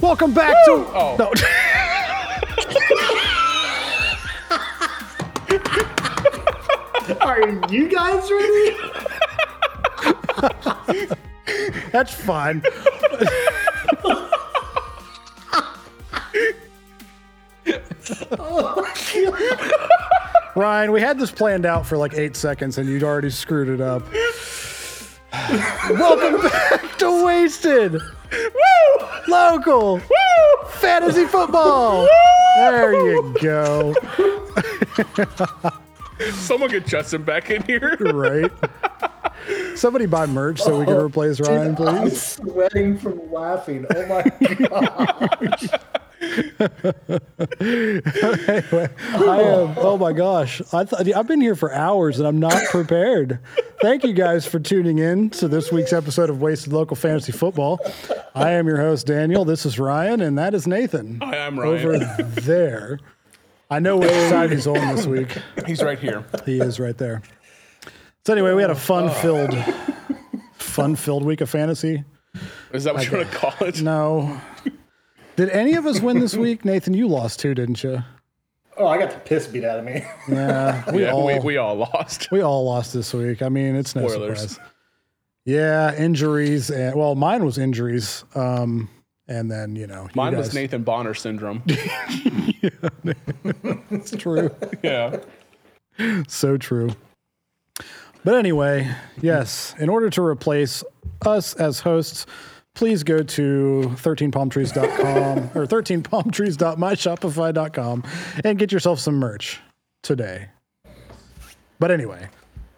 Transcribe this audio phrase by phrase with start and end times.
[0.00, 0.72] Welcome back to.
[0.72, 1.16] Oh.
[1.18, 1.32] No.
[7.20, 8.76] Are you guys ready?
[11.90, 12.62] That's fine.
[20.54, 23.80] Ryan, we had this planned out for like eight seconds and you'd already screwed it
[23.80, 24.02] up.
[25.90, 28.00] Welcome back to Wasted.
[29.28, 29.34] Woo!
[29.34, 29.96] Local.
[29.96, 30.68] Woo!
[30.68, 32.08] Fantasy football.
[32.56, 33.94] There you go.
[36.32, 37.96] Someone get Justin back in here.
[38.00, 38.50] Right.
[39.76, 41.88] Somebody buy merch so we can oh, replace Ryan, please.
[41.88, 42.22] I'm please.
[42.22, 43.86] sweating from laughing.
[43.94, 44.24] Oh my
[46.58, 47.20] god.
[49.14, 49.74] I am.
[49.78, 50.60] Oh my gosh!
[50.72, 53.38] I th- I've been here for hours and I'm not prepared.
[53.80, 57.78] Thank you guys for tuning in to this week's episode of Wasted Local Fantasy Football.
[58.34, 59.44] I am your host Daniel.
[59.44, 61.20] This is Ryan, and that is Nathan.
[61.20, 62.02] Hi, I'm Ryan.
[62.02, 62.98] Over there.
[63.70, 65.36] I know which side he's on this week.
[65.66, 66.24] He's right here.
[66.46, 67.22] He is right there.
[68.24, 69.54] So anyway, we had a fun-filled,
[70.54, 72.04] fun-filled week of fantasy.
[72.72, 73.82] Is that what you want to call it?
[73.82, 74.40] No.
[75.38, 76.64] Did any of us win this week?
[76.64, 78.02] Nathan, you lost too, didn't you?
[78.76, 80.04] Oh, I got the piss beat out of me.
[80.28, 82.28] Yeah, we yeah, all we, we all lost.
[82.32, 83.40] We all lost this week.
[83.40, 84.50] I mean, it's no Spoilers.
[84.50, 84.68] surprise.
[85.44, 88.24] Yeah, injuries and well, mine was injuries.
[88.34, 88.90] Um,
[89.28, 91.62] and then you know, you Mine was Nathan Bonner syndrome.
[93.90, 95.20] It's true, yeah.
[96.26, 96.90] so true.
[98.24, 99.74] But anyway, yes.
[99.78, 100.82] In order to replace
[101.24, 102.26] us as hosts,
[102.78, 108.04] please go to 13palmtrees.com or 13palmtrees.myshopify.com
[108.44, 109.58] and get yourself some merch
[110.02, 110.46] today.
[111.80, 112.28] But anyway,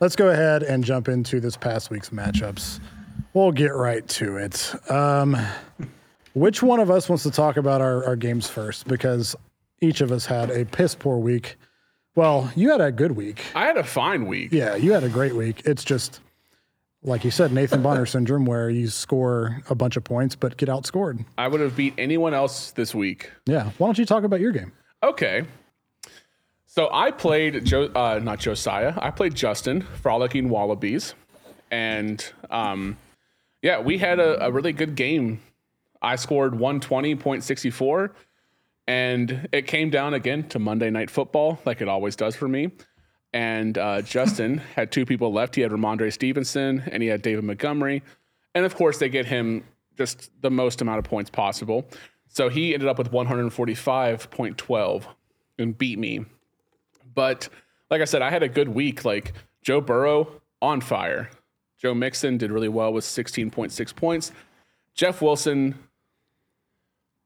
[0.01, 2.81] let's go ahead and jump into this past week's matchups.
[3.35, 4.73] We'll get right to it.
[4.91, 5.37] Um,
[6.33, 8.89] which one of us wants to talk about our, our games first?
[8.89, 9.37] Because
[9.83, 11.59] each of us had a piss poor week.
[12.15, 13.43] Well, you had a good week.
[13.55, 14.51] I had a fine week.
[14.51, 15.61] Yeah, you had a great week.
[15.67, 16.21] It's just
[17.03, 20.69] like you said, Nathan Bonner syndrome, where you score a bunch of points but get
[20.69, 21.25] outscored.
[21.39, 23.31] I would have beat anyone else this week.
[23.47, 23.71] Yeah.
[23.79, 24.73] Why don't you talk about your game?
[25.03, 25.45] Okay.
[26.67, 28.95] So I played Joe, uh, not Josiah.
[28.97, 31.15] I played Justin, Frolicking Wallabies,
[31.71, 32.97] and um,
[33.61, 35.41] yeah, we had a, a really good game.
[36.01, 38.13] I scored one twenty point sixty four,
[38.87, 42.71] and it came down again to Monday Night Football, like it always does for me.
[43.33, 45.55] And uh, Justin had two people left.
[45.55, 48.03] He had Rhamondre Stevenson and he had David Montgomery,
[48.55, 49.65] and of course they get him
[49.97, 51.87] just the most amount of points possible.
[52.29, 55.05] So he ended up with 145.12
[55.59, 56.25] and beat me.
[57.15, 57.49] But
[57.91, 59.05] like I said, I had a good week.
[59.05, 61.29] Like Joe Burrow on fire.
[61.79, 64.33] Joe Mixon did really well with 16.6 points.
[64.95, 65.75] Jeff Wilson,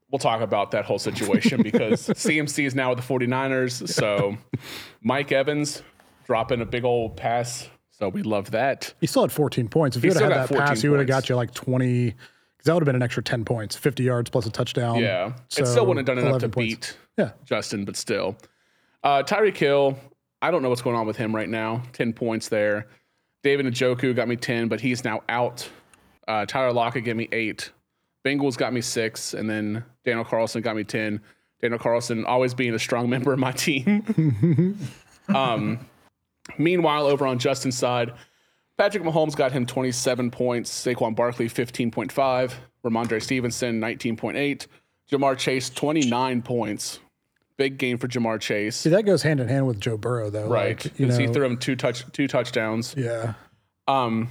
[0.09, 3.87] we'll talk about that whole situation because CMC is now with the 49ers.
[3.89, 4.37] So
[5.01, 5.83] Mike Evans
[6.25, 7.69] dropping a big old pass.
[7.91, 8.93] So we love that.
[8.99, 9.95] He still had 14 points.
[9.95, 11.53] If you He would have had that 14 pass, he would have got you like
[11.53, 12.17] 20, because
[12.65, 14.99] that would have been an extra 10 points, 50 yards plus a touchdown.
[14.99, 15.33] Yeah.
[15.47, 16.55] So it still wouldn't have done enough to points.
[16.91, 17.31] beat Yeah.
[17.45, 18.35] Justin, but still.
[19.03, 19.97] Uh, Tyreek Hill,
[20.41, 21.83] I don't know what's going on with him right now.
[21.93, 22.87] 10 points there.
[23.43, 25.69] David Njoku got me 10, but he's now out.
[26.27, 27.71] Uh, Tyler Lockett gave me eight.
[28.25, 29.33] Bengals got me six.
[29.35, 31.21] And then Daniel Carlson got me 10.
[31.61, 34.77] Daniel Carlson always being a strong member of my team.
[35.33, 35.79] um,
[36.57, 38.13] meanwhile, over on Justin's side,
[38.77, 40.69] Patrick Mahomes got him 27 points.
[40.71, 42.53] Saquon Barkley 15.5.
[42.83, 44.67] Rhamondre Stevenson 19.8.
[45.11, 46.99] Ja'Marr Chase 29 points.
[47.57, 48.75] Big game for Ja'Marr Chase.
[48.75, 50.47] See, that goes hand in hand with Joe Burrow, though.
[50.47, 50.83] Right.
[50.83, 52.93] Like, you Because know, he threw him two touch two touchdowns.
[52.97, 53.33] yeah.
[53.87, 54.29] Um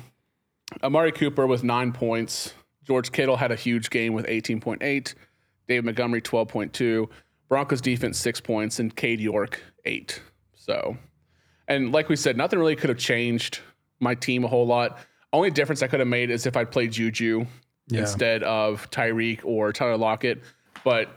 [0.82, 2.52] Amari Cooper with nine points.
[2.84, 5.14] George Kittle had a huge game with 18.8.
[5.68, 7.08] David Montgomery 12.2.
[7.48, 10.20] Broncos defense six points and Cade York eight.
[10.54, 10.96] So
[11.68, 13.60] and like we said, nothing really could have changed
[14.00, 14.98] my team a whole lot.
[15.32, 17.46] Only difference I could have made is if I'd played Juju
[17.88, 18.00] Yeah.
[18.00, 20.42] instead of Tyreek or Tyler Lockett.
[20.84, 21.08] But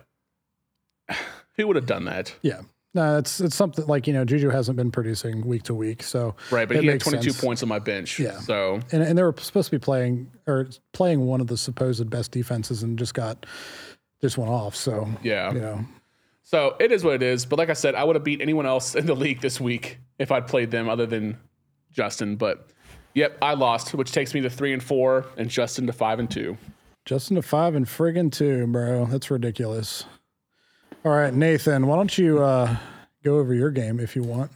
[1.55, 2.35] who would have done that?
[2.41, 2.61] Yeah.
[2.93, 6.01] No, it's it's something like, you know, Juju hasn't been producing week to week.
[6.01, 7.41] So, Right, but he had 22 sense.
[7.43, 8.17] points on my bench.
[8.17, 8.39] Yeah.
[8.39, 12.09] So And, and they were supposed to be playing or playing one of the supposed
[12.09, 13.45] best defenses and just got
[14.21, 14.75] just went off.
[14.75, 15.51] So, yeah.
[15.53, 15.85] you know,
[16.41, 17.45] So it is what it is.
[17.45, 19.99] But like I said, I would have beat anyone else in the league this week
[20.19, 21.37] if I'd played them other than
[21.91, 22.35] Justin.
[22.35, 22.67] But
[23.13, 26.29] yep, I lost, which takes me to three and four, and Justin to five and
[26.29, 26.57] two.
[27.05, 29.05] Justin to five and friggin' two, bro.
[29.05, 30.05] That's ridiculous.
[31.05, 32.75] All right, Nathan, why don't you uh,
[33.23, 34.51] go over your game if you want?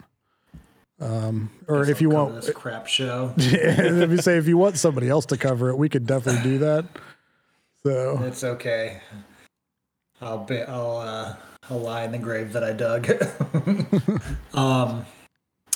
[1.00, 3.34] Um, or if you want, this crap show.
[3.38, 6.58] if you say if you want somebody else to cover it, we could definitely do
[6.60, 6.86] that.
[7.84, 9.02] So It's okay.
[10.22, 11.36] I'll be, I'll, uh,
[11.70, 13.10] I'll lie in the grave that I dug.
[14.54, 15.06] um,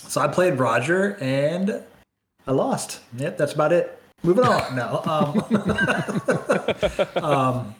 [0.08, 1.84] so I played Roger and
[2.48, 3.00] I lost.
[3.18, 4.00] Yep, that's about it.
[4.24, 4.76] Moving on.
[4.76, 5.02] No.
[5.06, 5.44] Um,
[7.24, 7.76] um,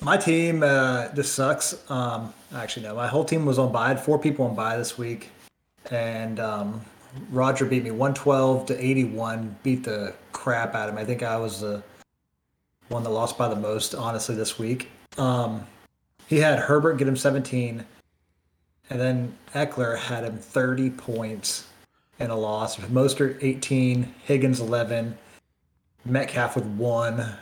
[0.00, 1.74] my team uh, just sucks.
[1.90, 2.94] Um, actually, no.
[2.94, 3.86] My whole team was on buy.
[3.86, 5.30] I had four people on buy this week,
[5.90, 6.80] and um,
[7.30, 9.56] Roger beat me 112 to 81.
[9.62, 10.98] Beat the crap out of him.
[10.98, 11.82] I think I was the
[12.88, 14.90] one that lost by the most, honestly, this week.
[15.18, 15.66] Um,
[16.28, 17.84] he had Herbert get him 17,
[18.90, 21.66] and then Ekeler had him 30 points
[22.18, 22.76] in a loss.
[22.76, 25.16] Mostert 18, Higgins 11,
[26.04, 27.36] Metcalf with one,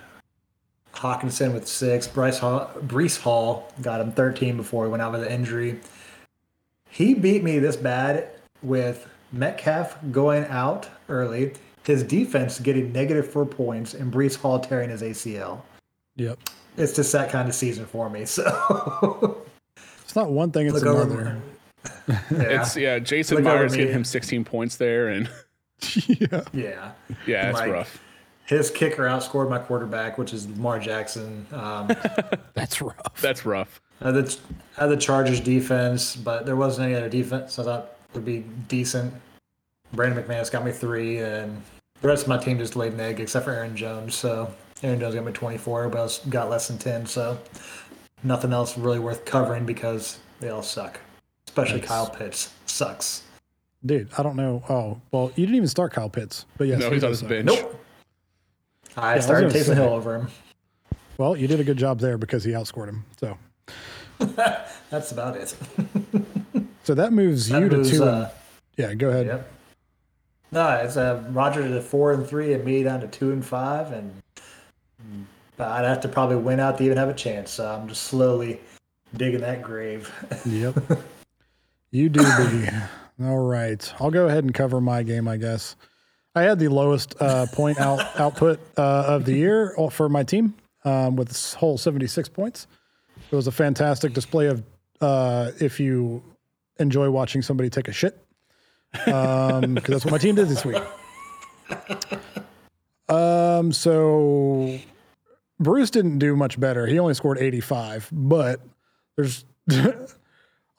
[0.95, 5.23] Hockenson with six, Bryce Hall, Breece Hall got him 13 before he went out with
[5.23, 5.81] an injury.
[6.89, 8.29] He beat me this bad
[8.63, 11.53] with Metcalf going out early,
[11.83, 15.61] his defense getting negative four points, and Breece Hall tearing his ACL.
[16.17, 16.39] Yep.
[16.77, 18.25] It's just that kind of season for me.
[18.25, 19.43] So
[20.15, 21.21] It's not one thing; it's look over.
[21.21, 21.41] another.
[22.31, 23.79] Yeah, It's yeah, Jason Look over Myers me.
[23.79, 25.29] getting him 16 points there, and
[26.07, 26.43] yeah.
[26.53, 26.93] yeah.
[27.27, 28.01] yeah, it's Like, rough.
[28.47, 31.45] His kicker outscored my quarterback, which is Lamar Jackson.
[31.53, 31.89] Um,
[32.55, 33.21] That's rough.
[33.21, 33.81] That's rough.
[34.01, 34.39] I had the,
[34.77, 38.45] I had the Chargers defense, but there wasn't any other defense I thought would be
[38.69, 39.13] decent.
[39.95, 41.61] Brandon McManus got me three, and
[42.03, 44.15] the rest of my team just laid an egg, except for Aaron Jones.
[44.15, 47.07] So Aaron Jones got me 24, but else got less than 10.
[47.07, 47.37] So
[48.25, 50.99] nothing else really worth covering because they all suck.
[51.47, 53.23] Especially That's- Kyle Pitts sucks.
[53.87, 54.63] Dude, I don't know.
[54.69, 57.29] Oh, well, you didn't even start Kyle Pitts, but yes, no, he's on does his
[57.29, 57.29] suck.
[57.29, 57.47] bench.
[57.47, 57.81] Nope.
[58.97, 59.75] I was started gonna Taysom say.
[59.75, 60.29] Hill over him.
[61.19, 63.05] Well, you did a good job there because he outscored him.
[63.21, 63.37] So,
[64.91, 65.55] That's about it.
[66.85, 68.05] so that moves That you moves, to two.
[68.05, 68.31] uh, and,
[68.77, 69.27] yeah, go ahead.
[69.27, 69.51] Yep.
[70.53, 73.93] No, it's uh, Roger to four and three, and me down to two and five,
[73.93, 74.13] and
[75.57, 77.51] but I'd have to probably win out to even have a chance.
[77.53, 78.61] So I'm just slowly
[79.17, 80.13] digging that grave.
[80.45, 80.77] Yep.
[81.91, 82.89] you do, Biggie.
[83.23, 83.93] All right.
[84.01, 85.77] I'll go ahead and cover my game, I guess.
[86.35, 90.55] I had the lowest uh, point out output uh, of the year for my team
[90.85, 92.67] um, with this whole 76 points.
[93.31, 94.63] It was a fantastic display of
[95.01, 96.23] uh, if you
[96.79, 98.21] enjoy watching somebody take a shit,
[98.93, 100.83] because that's what my team did this week.
[103.09, 104.79] Um, so
[105.61, 106.87] Bruce didn't do much better.
[106.87, 108.61] He only scored 85, but
[109.17, 109.45] there's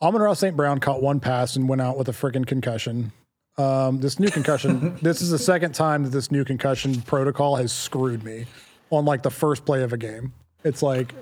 [0.02, 0.56] Amon-Ra St.
[0.56, 3.12] Brown caught one pass and went out with a freaking concussion.
[3.58, 7.72] Um, this new concussion, this is the second time that this new concussion protocol has
[7.72, 8.46] screwed me
[8.90, 10.34] on like the first play of a game.
[10.64, 11.14] It's like,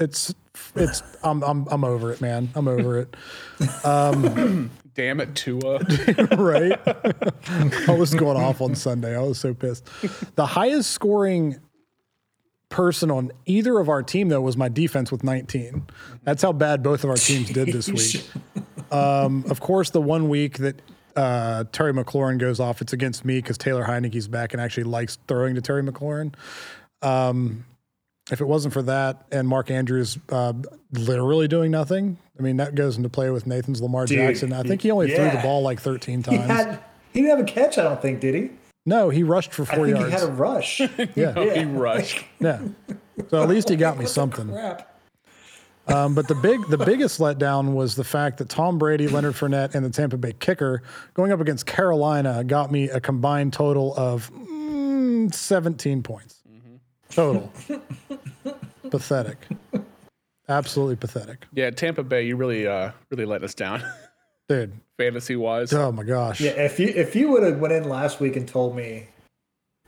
[0.00, 0.34] it's,
[0.74, 2.48] it's, I'm, I'm, I'm over it, man.
[2.54, 3.14] I'm over it.
[4.94, 5.80] Damn it, Tua.
[6.36, 6.80] right?
[7.88, 9.16] I was going off on Sunday.
[9.16, 9.88] I was so pissed.
[10.36, 11.58] The highest scoring
[12.74, 15.86] person on either of our team, though, was my defense with 19.
[16.24, 18.28] That's how bad both of our teams did this week.
[18.90, 20.82] Um, of course, the one week that
[21.14, 25.18] uh, Terry McLaurin goes off, it's against me because Taylor Heinicke's back and actually likes
[25.28, 26.34] throwing to Terry McLaurin.
[27.00, 27.64] Um,
[28.32, 30.54] if it wasn't for that and Mark Andrews uh,
[30.92, 34.52] literally doing nothing, I mean, that goes into play with Nathan's Lamar Dude, Jackson.
[34.52, 36.46] I think he only threw the ball like 13 He times.
[36.50, 38.50] had he didn't have a catch, I don't think, did he?
[38.86, 40.14] No, he rushed for I four think yards.
[40.14, 40.80] he had a rush.
[41.14, 41.54] yeah.
[41.54, 42.24] he rushed.
[42.40, 42.60] yeah.
[43.28, 44.48] So at least he got me something.
[44.50, 44.90] Crap.
[45.86, 49.74] Um, but the big, the biggest letdown was the fact that Tom Brady, Leonard Fournette,
[49.74, 54.32] and the Tampa Bay kicker going up against Carolina got me a combined total of
[54.32, 56.42] mm, 17 points
[57.10, 57.52] total.
[58.90, 59.46] pathetic,
[60.48, 63.82] absolutely pathetic, Yeah, Tampa Bay, you really, uh, really let us down,
[64.48, 64.72] dude.
[64.98, 65.72] fantasy wise.
[65.72, 66.40] Oh my gosh.
[66.40, 69.08] Yeah, if you if you would have went in last week and told me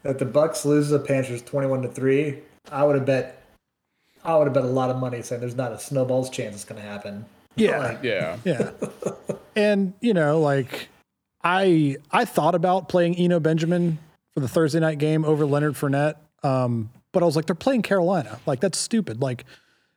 [0.02, 2.38] that the Bucks lose the Panthers twenty one to three,
[2.70, 3.42] I would have bet
[4.24, 6.64] I would have bet a lot of money saying there's not a snowball's chance it's
[6.64, 7.24] going to happen.
[7.54, 7.98] Yeah.
[8.02, 8.70] Yeah, Yeah.
[9.54, 10.88] and you know, like
[11.44, 13.98] I I thought about playing Eno Benjamin
[14.34, 16.16] for the Thursday night game over Leonard Fournette.
[16.42, 18.38] Um, but I was like, they're playing Carolina.
[18.46, 19.22] Like that's stupid.
[19.22, 19.44] Like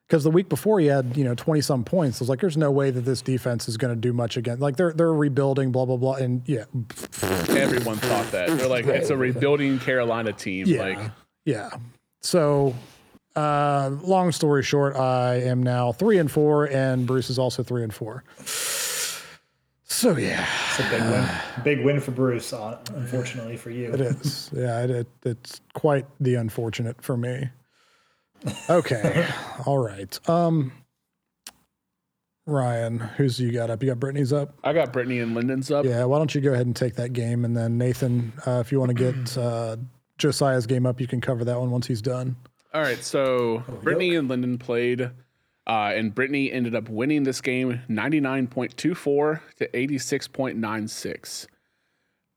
[0.09, 2.19] because the week before he had, you know, 20 some points.
[2.19, 4.59] I was like, there's no way that this defense is gonna do much again.
[4.59, 6.15] Like they're they're rebuilding, blah, blah, blah.
[6.15, 6.65] And yeah.
[7.21, 8.57] everyone thought that.
[8.57, 10.65] They're like, it's a rebuilding Carolina team.
[10.67, 10.81] Yeah.
[10.81, 10.99] Like,
[11.45, 11.69] yeah.
[12.21, 12.73] So
[13.35, 17.83] uh long story short, I am now three and four, and Bruce is also three
[17.83, 18.23] and four.
[19.83, 20.47] So yeah.
[20.69, 21.29] It's a big win.
[21.63, 23.93] Big win for Bruce, uh, unfortunately for you.
[23.93, 24.49] It is.
[24.53, 27.49] Yeah, it, it, it's quite the unfortunate for me.
[28.69, 29.27] Okay.
[29.65, 30.29] All right.
[30.29, 30.71] Um
[32.45, 33.83] Ryan, who's you got up?
[33.83, 34.55] You got Brittany's up?
[34.63, 35.85] I got Brittany and Lyndon's up.
[35.85, 38.71] Yeah, why don't you go ahead and take that game and then Nathan, uh, if
[38.71, 39.77] you want to get uh,
[40.17, 42.35] Josiah's game up, you can cover that one once he's done.
[42.73, 45.09] All right, so Brittany and Lyndon played, uh,
[45.67, 51.47] and Brittany ended up winning this game 99.24 to 86.96.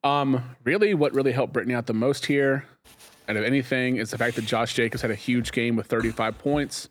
[0.04, 2.66] Um, really, what really helped Brittany out the most here,
[3.28, 6.38] out of anything, is the fact that Josh Jacobs had a huge game with 35
[6.38, 6.88] points.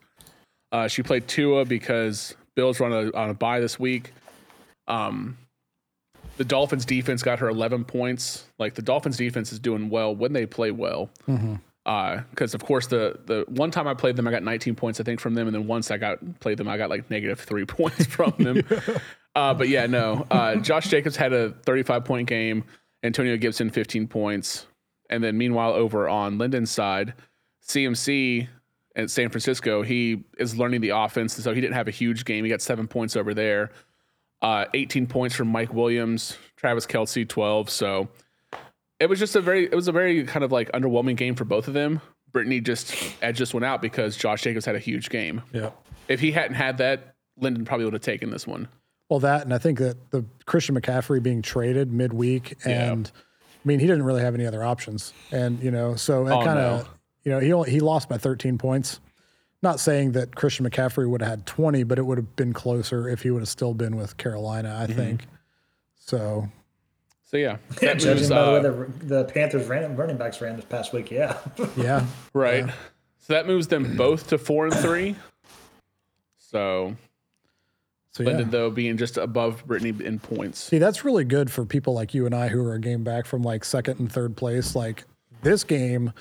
[0.71, 4.13] Uh, she played Tua because Bills run a, on a bye this week.
[4.87, 5.37] Um,
[6.37, 8.45] the Dolphins defense got her 11 points.
[8.57, 11.09] Like the Dolphins defense is doing well when they play well.
[11.27, 11.55] Mm-hmm.
[12.31, 15.03] Because of course the the one time I played them, I got 19 points I
[15.03, 17.65] think from them, and then once I got played them, I got like negative three
[17.67, 18.61] points from them.
[19.35, 20.25] uh, but yeah, no.
[20.29, 22.63] Uh, Josh Jacobs had a 35 point game.
[23.03, 24.67] Antonio Gibson 15 points,
[25.11, 27.13] and then meanwhile over on Lyndon's side,
[27.67, 28.47] CMC
[28.95, 32.43] at San Francisco, he is learning the offense, so he didn't have a huge game.
[32.43, 33.71] He got seven points over there.
[34.41, 37.69] Uh, 18 points from Mike Williams, Travis Kelce 12.
[37.69, 38.09] So
[38.99, 41.45] it was just a very it was a very kind of like underwhelming game for
[41.45, 42.01] both of them.
[42.31, 45.41] Brittany just edge just went out because Josh Jacobs had a huge game.
[45.53, 45.71] Yeah.
[46.07, 48.67] If he hadn't had that, Lyndon probably would have taken this one.
[49.09, 53.11] Well, that and I think that the Christian McCaffrey being traded midweek, and
[53.63, 56.43] I mean he didn't really have any other options, and you know, so it Oh,
[56.43, 56.89] kind of, no.
[57.23, 58.99] you know, he only, he lost by 13 points.
[59.63, 63.07] Not saying that Christian McCaffrey would have had 20, but it would have been closer
[63.07, 64.75] if he would have still been with Carolina.
[64.81, 65.25] I think.
[65.99, 66.49] So
[67.23, 70.41] So yeah, that Judging moves, by the way uh, the, the Panthers ran, running backs
[70.41, 71.37] ran this past week, yeah.
[71.77, 72.65] yeah, right.
[73.19, 75.15] So that moves them both to four and three.
[76.39, 76.95] So
[78.11, 78.41] so yeah.
[78.43, 80.59] Though being just above Brittany in points.
[80.59, 83.25] See, that's really good for people like you and I who are a game back
[83.25, 84.75] from like second and third place.
[84.75, 85.05] Like
[85.43, 86.11] this game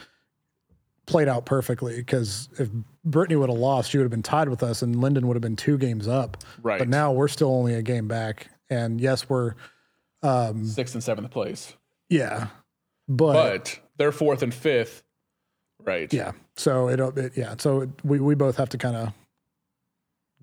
[1.07, 2.69] played out perfectly because if
[3.05, 5.43] Brittany would have lost, she would have been tied with us, and Lyndon would have
[5.43, 6.37] been two games up.
[6.63, 6.79] Right.
[6.79, 9.55] But now we're still only a game back, and yes, we're
[10.23, 11.75] um, Sixth and seventh place.
[12.09, 12.49] yeah,
[13.09, 15.03] but, But they're fourth and fifth.
[15.83, 16.13] Right.
[16.13, 16.33] yeah.
[16.57, 17.55] So it, it yeah.
[17.59, 19.13] So it, we we both have to kind of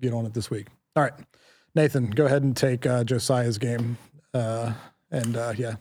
[0.00, 0.66] get on it this week.
[0.96, 1.12] All right,
[1.74, 3.98] Nathan, go ahead and take uh, Josiah's game,
[4.34, 4.72] uh,
[5.10, 5.74] and uh, yeah.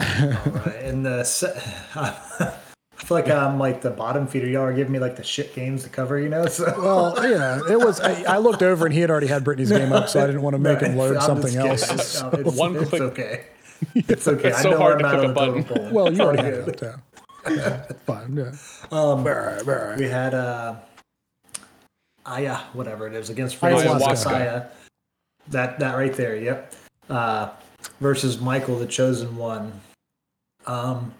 [0.00, 0.76] right.
[0.82, 1.54] And the se-
[1.94, 4.46] I feel like I'm like the bottom feeder.
[4.46, 6.46] Y'all are giving me like the shit games to cover, you know?
[6.52, 8.00] So Well, yeah, it was.
[8.00, 10.42] I, I looked over and he had already had Brittany's game up, so I didn't
[10.42, 11.82] want to make him load I'm something else.
[11.82, 11.96] kidding.
[12.42, 13.02] No, it's, One it's click.
[13.02, 13.44] okay.
[13.96, 14.50] It's okay.
[14.50, 15.84] It's I so know hard I'm to click a on the totem button.
[15.86, 15.92] pole.
[16.04, 16.74] Well, you already All had good.
[16.74, 16.82] it.
[16.82, 17.52] Yeah.
[17.56, 18.36] Yeah, Fine.
[18.36, 18.52] Yeah.
[18.92, 19.98] Um, Alright, alright.
[19.98, 20.76] we had uh,
[22.26, 23.56] Aya, whatever it is, against.
[23.56, 24.66] Francis Aya.
[25.48, 26.74] That that right there, yep.
[27.10, 27.50] Uh,
[28.00, 29.80] versus Michael, the chosen one.
[30.66, 31.12] Um,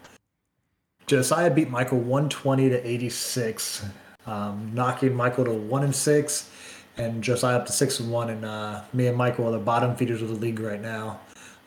[1.06, 3.85] Josiah beat Michael 120 to 86,
[4.26, 6.50] um, knocking Michael to one and six,
[6.97, 8.30] and Josiah up to six and one.
[8.30, 11.21] And uh, me and Michael are the bottom feeders of the league right now.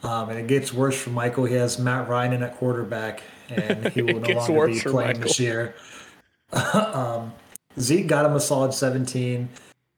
[0.04, 1.46] Um, and it gets worse for Michael.
[1.46, 5.40] He has Matt Ryan in at quarterback, and he will no longer be playing this
[5.40, 5.76] year.
[6.74, 7.34] um,
[7.80, 9.50] Zeke got him a solid 17.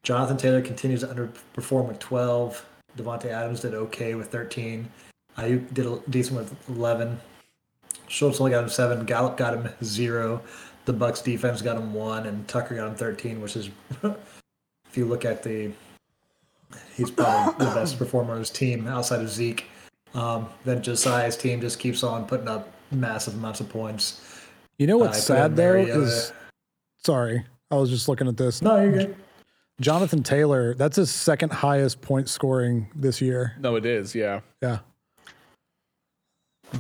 [0.04, 2.66] Jonathan Taylor continues to underperform with 12.
[2.98, 4.90] Davante Adams did okay with 13.
[5.38, 7.20] Aiyuk did a- decent with 11.
[8.08, 9.06] Schultz only got him seven.
[9.06, 10.42] Gallup got him zero.
[10.86, 13.70] The Bucks defense got him one, and Tucker got him 13, which is,
[14.04, 15.72] if you look at the,
[16.96, 19.66] he's probably the best performer of his team outside of Zeke.
[20.14, 24.22] Um, then Josiah's team just keeps on putting up massive amounts of points.
[24.78, 26.32] You know what's I put sad though is,
[27.04, 28.62] sorry, I was just looking at this.
[28.62, 29.16] No, you're good.
[29.80, 33.56] Jonathan Taylor, that's his second highest point scoring this year.
[33.60, 34.16] No, it is.
[34.16, 34.40] Yeah.
[34.62, 34.80] Yeah.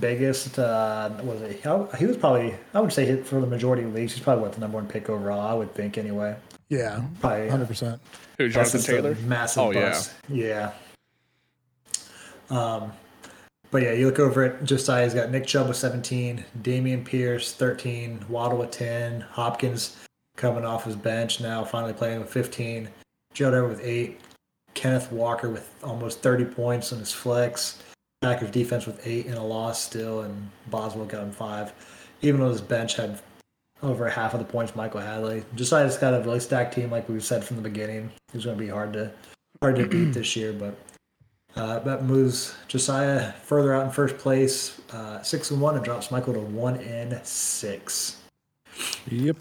[0.01, 1.61] biggest uh was it
[1.97, 4.51] he was probably i would say hit for the majority of leagues he's probably what
[4.51, 6.35] the number one pick overall i would think anyway
[6.67, 7.03] Yeah.
[7.21, 8.01] probably Hundred percent.
[8.37, 9.15] Who, that's Jonathan Taylor?
[9.25, 10.01] massive Oh, yeah.
[10.27, 10.71] yeah
[12.49, 12.91] um
[13.71, 18.25] but yeah you look over at josiah's got nick chubb with 17 dameon pierce 13
[18.27, 19.95] waddle with 10 hopkins
[20.37, 22.87] coming off his bench now finally playing with 15
[23.33, 24.21] joe with 8
[24.73, 27.83] kenneth walker with almost 30 points on his flex
[28.21, 31.71] Packers defense with eight and a loss still, and Boswell got him five.
[32.23, 33.19] Even though his bench had
[33.83, 35.43] over half of the points Michael Hadley.
[35.53, 38.11] Josiah's got a really stacked team, like we've said from the beginning.
[38.33, 39.11] He's going to be hard to
[39.61, 40.75] hard to beat this year, but
[41.55, 46.09] uh, that moves Josiah further out in first place, uh, six and one, and drops
[46.09, 48.19] Michael to one and six.
[49.11, 49.37] Yep.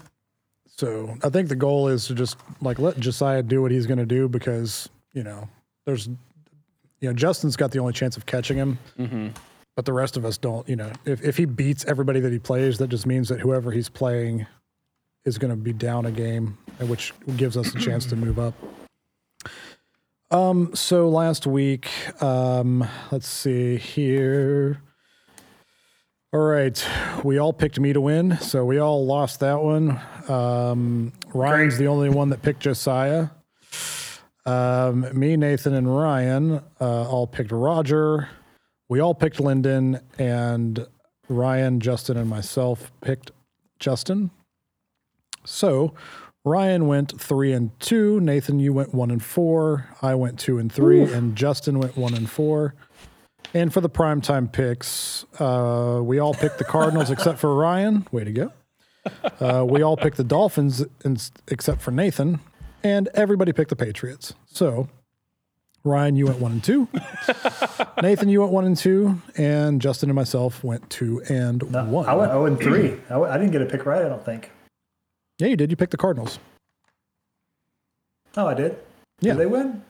[0.77, 3.97] So I think the goal is to just like let Josiah do what he's going
[3.99, 5.49] to do because you know
[5.85, 9.29] there's you know Justin's got the only chance of catching him, Mm-hmm.
[9.75, 10.67] but the rest of us don't.
[10.69, 13.71] You know, if if he beats everybody that he plays, that just means that whoever
[13.71, 14.45] he's playing
[15.25, 18.53] is going to be down a game, which gives us a chance to move up.
[20.29, 20.75] Um.
[20.75, 21.89] So last week,
[22.21, 24.81] um, let's see here.
[26.33, 26.85] All right.
[27.23, 29.99] We all picked me to win, so we all lost that one.
[30.27, 31.85] Um, Ryan's Great.
[31.85, 33.29] the only one that picked Josiah.
[34.45, 38.29] Um, me, Nathan, and Ryan uh, all picked Roger.
[38.89, 40.85] We all picked Lyndon, and
[41.29, 43.31] Ryan, Justin, and myself picked
[43.79, 44.31] Justin.
[45.45, 45.93] So
[46.43, 48.19] Ryan went three and two.
[48.19, 49.87] Nathan, you went one and four.
[50.01, 52.75] I went two and three, and Justin went one and four.
[53.53, 58.05] And for the primetime picks, uh, we all picked the Cardinals except for Ryan.
[58.11, 58.51] Way to go.
[59.39, 62.39] Uh, we all picked the Dolphins in, except for Nathan.
[62.83, 64.33] And everybody picked the Patriots.
[64.47, 64.89] So,
[65.83, 66.87] Ryan, you went one and two.
[68.01, 69.21] Nathan, you went one and two.
[69.37, 72.05] And Justin and myself went two and one.
[72.07, 72.91] I went 0 and 3.
[72.91, 74.51] I, w- I didn't get a pick right, I don't think.
[75.39, 75.71] yeah, you did.
[75.71, 76.39] You picked the Cardinals.
[78.35, 78.77] Oh, I did?
[79.21, 79.33] Yeah.
[79.33, 79.81] Did they win?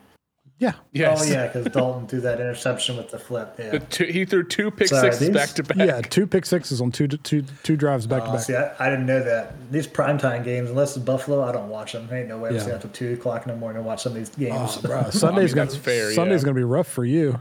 [0.59, 0.73] Yeah.
[0.91, 1.21] Yes.
[1.21, 3.55] Oh, yeah, because Dalton threw that interception with the flip.
[3.59, 3.69] Yeah.
[3.71, 5.77] The two, he threw two pick Sorry, sixes these- back to back.
[5.77, 6.01] Yeah.
[6.01, 8.41] Two pick sixes on two, two, two drives back to Oh, back.
[8.41, 9.71] see, I, I didn't know that.
[9.71, 12.09] These primetime games, unless it's Buffalo, I don't watch them.
[12.11, 12.61] Ain't no way I'm Yeah.
[12.61, 14.77] staying up till 2 o'clock in the morning to watch some of these games.
[14.77, 16.45] Bruh, Sunday's gonna, fair, Sunday's yeah.
[16.45, 17.39] gonna be rough for you.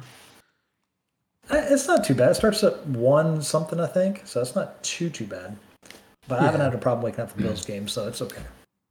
[1.51, 2.33] Eh, It's not too bad.
[2.33, 4.23] It starts at 1 something, I think.
[4.27, 5.57] So it's not too, too bad.
[6.29, 8.43] But I haven't had a problem waking up for Bills games, so it's okay.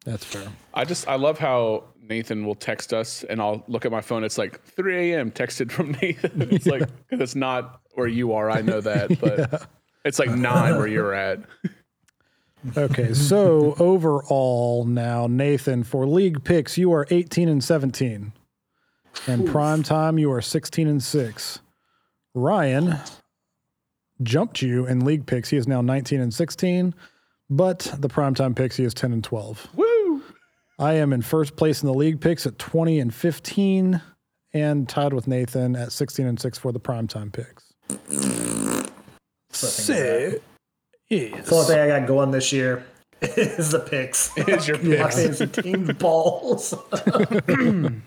[0.06, 0.48] That's fair.
[0.74, 4.24] I just I love how Nathan will text us and I'll look at my phone.
[4.24, 5.32] It's like 3 a.m.
[5.32, 6.42] texted from Nathan.
[6.52, 8.50] It's like 'cause it's not where you are.
[8.50, 9.68] I know that, but
[10.04, 11.40] it's like nine where you're at.
[12.76, 18.34] Okay, so overall now, Nathan, for league picks, you are 18 and 17.
[19.28, 21.60] And prime time, you are 16 and 6.
[22.34, 22.96] Ryan
[24.24, 25.52] jumped you in league picks.
[25.52, 26.96] He is now 19 and 16,
[27.52, 29.68] but the primetime picks, he is 10 and 12.
[29.76, 29.85] Woo!
[30.78, 34.02] I am in first place in the league picks at 20 and 15,
[34.54, 37.74] and tied with Nathan at 16 and 6 for the primetime picks.
[39.52, 40.40] So
[41.10, 41.50] Yes.
[41.50, 42.86] The only thing I got going this year
[43.22, 44.34] is the picks.
[44.36, 45.16] Here's your picks.
[45.16, 46.74] fantasy team balls.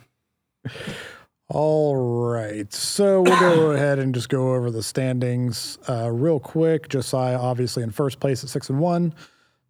[1.48, 2.70] All right.
[2.72, 6.88] So we'll go ahead and just go over the standings uh, real quick.
[6.88, 9.14] Josiah, obviously, in first place at six and one.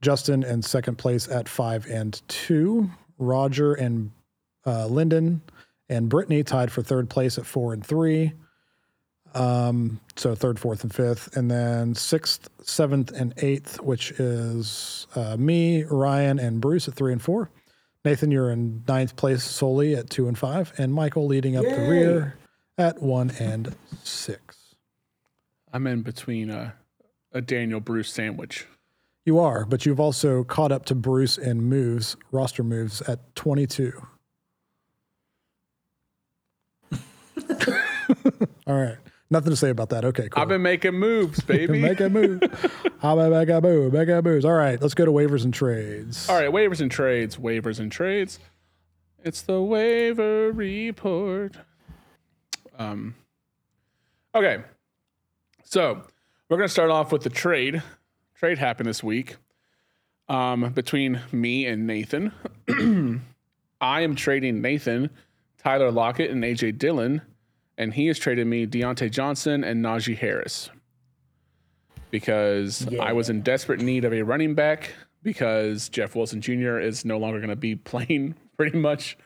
[0.01, 2.91] Justin in second place at five and two.
[3.19, 4.13] Roger and
[4.67, 5.43] uh, Lyndon
[5.89, 8.33] and Brittany tied for third place at four and three.
[9.35, 11.37] Um, so third, fourth, and fifth.
[11.37, 17.13] And then sixth, seventh, and eighth, which is uh, me, Ryan, and Bruce at three
[17.13, 17.51] and four.
[18.05, 21.89] Nathan, you're in ninth place solely at two and five, and Michael leading up the
[21.91, 22.39] rear
[22.79, 24.77] at one and six.
[25.73, 26.75] I'm in between a,
[27.33, 28.67] a Daniel Bruce sandwich.
[29.29, 33.93] You are, but you've also caught up to Bruce in moves, roster moves at 22.
[36.91, 38.97] All right.
[39.29, 40.07] Nothing to say about that.
[40.07, 40.41] Okay, cool.
[40.43, 41.79] I've been making moves, baby.
[41.79, 42.41] make a move.
[43.03, 43.93] I'm a make a move.
[43.93, 44.47] Make a moves.
[44.47, 46.27] All right, let's go to waivers and trades.
[46.31, 47.37] All right, waivers and trades.
[47.37, 48.39] Waivers and trades.
[49.23, 51.55] It's the waiver report.
[52.79, 53.15] Um.
[54.35, 54.63] Okay,
[55.65, 56.03] so
[56.49, 57.83] we're gonna start off with the trade.
[58.39, 59.37] Trade happened this week.
[60.29, 62.33] Um, between me and Nathan.
[63.81, 65.11] I am trading Nathan,
[65.57, 67.23] Tyler Lockett, and AJ Dillon,
[67.79, 70.71] and he has traded me Diontae Johnson and Najee Harris
[72.11, 76.79] because I was in desperate need of a running back because Jeff Wilson Jr.
[76.79, 79.17] is no longer going to be playing pretty much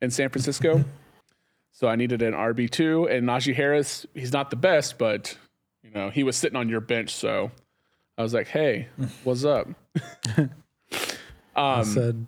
[0.00, 0.84] in San Francisco.
[1.72, 5.36] so I needed an RB2 and Najee Harris, he's not the best, but
[5.82, 7.50] you know, he was sitting on your bench, so
[8.18, 8.88] I was like, "Hey,
[9.24, 9.68] what's up?"
[11.56, 12.26] I said,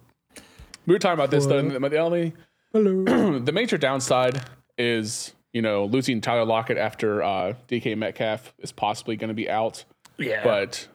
[0.86, 1.62] We were talking about this though.
[1.62, 2.32] The only
[2.72, 3.38] hello.
[3.38, 4.42] the major downside
[4.76, 9.48] is you know losing Tyler Lockett after uh, DK Metcalf is possibly going to be
[9.48, 9.84] out.
[10.18, 10.42] yeah.
[10.44, 10.88] but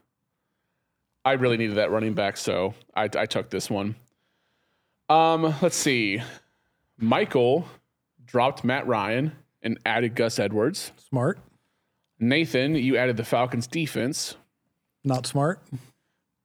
[1.26, 3.96] I really needed that running back, so I, I took this one.
[5.10, 6.22] Um, let's see.
[6.98, 7.68] Michael
[8.26, 10.92] dropped Matt Ryan and added Gus Edwards.
[11.10, 11.40] Smart.
[12.20, 14.36] Nathan, you added the Falcons defense.
[15.10, 15.62] Not smart.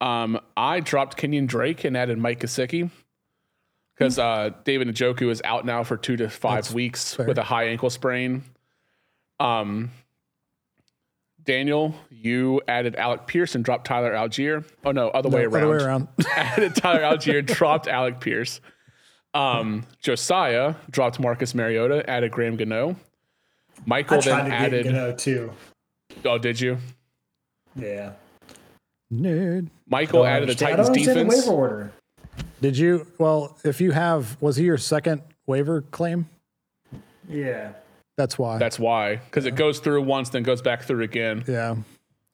[0.01, 2.91] Um, I dropped Kenyon Drake and added Mike Gesicki
[3.97, 7.27] because uh, David Njoku is out now for two to five weeks fair.
[7.27, 8.43] with a high ankle sprain.
[9.39, 9.91] Um,
[11.45, 14.65] Daniel, you added Alec Pierce and dropped Tyler Allgeier.
[14.85, 15.69] Oh no, other way Other around.
[15.69, 16.09] way around.
[16.35, 18.61] added Tyler Allgeier, dropped Alec Pierce.
[19.35, 22.97] Um, Josiah dropped Marcus Mariota, added Graham Gano.
[23.85, 24.85] Michael I then to added.
[24.85, 25.53] get Gano too.
[26.25, 26.79] Oh, did you?
[27.77, 28.13] Yeah.
[29.13, 29.69] Nerd.
[29.89, 31.19] Michael Don't added the Titans I don't defense.
[31.35, 31.93] the waiver order.
[32.61, 33.07] Did you?
[33.19, 36.29] Well, if you have, was he your second waiver claim?
[37.29, 37.73] Yeah.
[38.17, 38.59] That's why.
[38.59, 41.45] That's why, because it goes through once, then goes back through again.
[41.49, 41.77] yeah.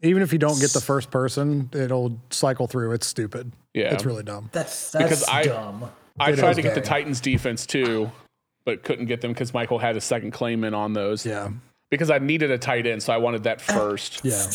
[0.02, 2.92] Even if you don't get the first person, it'll cycle through.
[2.92, 3.52] It's stupid.
[3.74, 3.92] Yeah.
[3.92, 4.48] It's really dumb.
[4.52, 5.90] That's that's Because I- dumb.
[6.18, 6.80] I It tried to get the.
[6.82, 8.10] Titans defense too,
[8.64, 11.24] but couldn't get them because Michael had a second claim in on those.
[11.26, 11.50] Yeah.
[11.90, 14.20] Because I needed a tight end, so I wanted that first.
[14.24, 14.46] Yeah.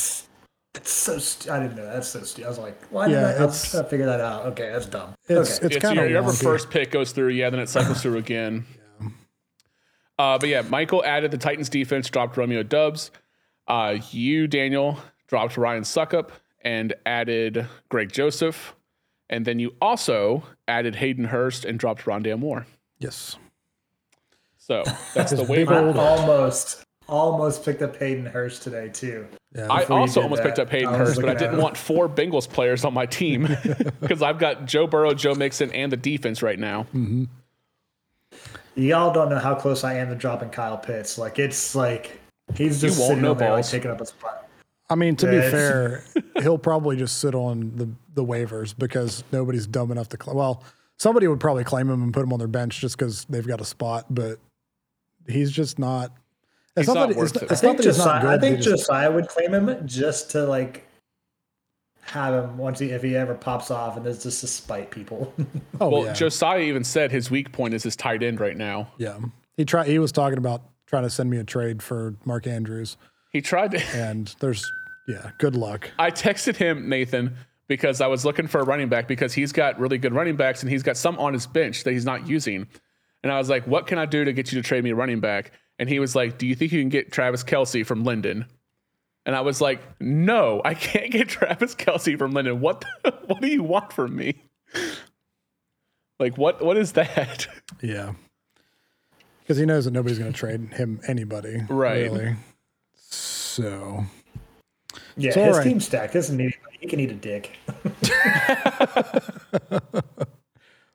[0.75, 2.45] It's so st- I didn't know that's so stupid.
[2.45, 4.45] I was like, why Yeah, did I, I was it's- trying to figure that out?
[4.47, 5.15] Okay, that's dumb.
[5.27, 5.39] It's okay.
[5.39, 6.43] it's It's kind your, of your wonky.
[6.43, 8.65] first pick goes through, yeah, then it cycles through again.
[10.17, 13.11] Uh, but yeah, Michael added the Titans defense, dropped Romeo Doubs.
[13.67, 16.29] Uh, you, Daniel, dropped Ryan Succop
[16.61, 18.75] and added Greg Joseph.
[19.29, 22.65] And then you also added Hayden Hurst and dropped Rondale Moore.
[22.99, 23.35] Yes.
[24.57, 24.83] So
[25.13, 25.87] that's the His waiver.
[25.91, 29.27] big almost almost picked up Hayden Hurst today too.
[29.55, 29.67] Yeah.
[29.71, 32.49] I also almost that, picked up Hayden I Hurst, but I didn't want four Bengals
[32.49, 33.43] players on my team
[34.01, 36.83] because I've got Joe Burrow, Joe Mixon, and the defense right now.
[36.93, 37.25] Mm-hmm.
[38.75, 41.17] Y'all don't know how close I am to dropping Kyle Pitts.
[41.17, 42.19] Like it's like
[42.55, 44.45] he's just sitting know on there like taking up a spot.
[44.89, 46.03] I mean, to be fair,
[46.41, 50.37] he'll probably just sit on the, the waivers because nobody's dumb enough to claim.
[50.37, 50.63] Well,
[50.97, 53.61] somebody would probably claim him and put him on their bench just because they've got
[53.61, 54.37] a spot, but
[55.27, 56.11] he's just not.
[56.75, 57.43] It's not, not that, it's, it.
[57.43, 58.29] it's I think not that he's not Josiah, good.
[58.29, 60.85] I think Josiah would claim him just to like
[62.01, 65.33] have him once he if he ever pops off and it's just to spite people.
[65.81, 66.13] oh, Well, yeah.
[66.13, 68.89] Josiah even said his weak point is his tight end right now.
[68.97, 69.17] yeah.
[69.57, 69.87] He tried.
[69.87, 72.97] He was talking about trying to send me a trade for Mark Andrews,
[73.31, 73.83] He tried to.
[73.95, 74.63] and there's
[75.07, 75.89] yeah, good luck.
[75.99, 77.35] I texted him, Nathan,
[77.67, 80.61] because I was looking for a running back because he's got really good running backs
[80.61, 82.67] and he's got some on his bench that he's not using.
[83.23, 84.95] And I was like, what can I do to get you to trade me a
[84.95, 85.51] running back?
[85.77, 88.45] And he was like, do you think you can get Travis Kelce from Lyndon?
[89.25, 92.61] And I was like, no, I can't get Travis Kelce from Lyndon.
[92.61, 94.43] What the, what do you want from me?
[96.19, 97.47] Like what what is that?
[97.81, 98.13] Yeah,
[99.41, 102.03] because he knows that nobody's going to trade him anybody, Right.
[102.09, 102.35] Really.
[102.95, 104.05] So
[105.17, 105.63] yeah, all his right.
[105.63, 106.77] team stack doesn't need anybody.
[106.79, 107.57] He can eat a dick.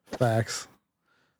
[0.18, 0.68] Facts.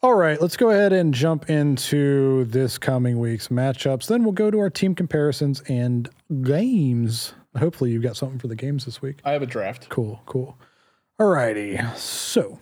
[0.03, 4.07] All right, let's go ahead and jump into this coming week's matchups.
[4.07, 6.09] Then we'll go to our team comparisons and
[6.43, 7.35] games.
[7.59, 9.19] Hopefully, you've got something for the games this week.
[9.27, 9.91] I have a draft.
[9.91, 10.57] Cool, cool.
[11.19, 11.79] All righty.
[11.97, 12.59] So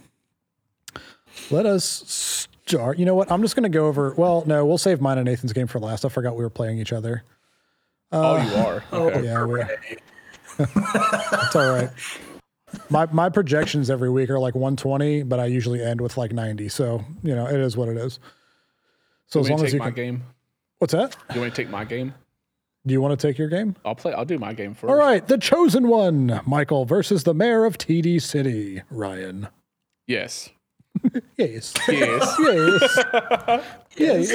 [1.49, 1.85] let us
[2.67, 2.99] start.
[2.99, 3.31] You know what?
[3.31, 4.15] I'm just going to go over.
[4.17, 6.05] Well, no, we'll save mine and Nathan's game for last.
[6.05, 7.23] I forgot we were playing each other.
[8.11, 8.99] oh, you uh, are.
[9.01, 9.25] Okay.
[9.25, 9.69] Yeah, we're,
[10.59, 11.91] it's all right.
[12.91, 16.69] My my projections every week are like 120, but I usually end with like 90.
[16.69, 18.19] So you know, it is what it is.
[19.27, 20.23] So You as long me as you take my can, game?
[20.79, 21.17] what's that?
[21.35, 22.15] You want to take my game?
[22.87, 23.77] Do you want to take your game?
[23.85, 24.13] I'll play.
[24.15, 24.91] I'll do my game first.
[24.91, 29.49] All right, the chosen one, Michael versus the mayor of TD City, Ryan.
[30.07, 30.51] Yes.
[31.37, 32.37] Yes, Yes.
[33.97, 34.31] yes,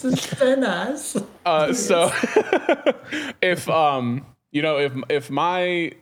[0.00, 0.26] yes.
[0.36, 1.16] Very nice.
[1.44, 2.10] Uh, so
[3.42, 5.92] if um you know if if my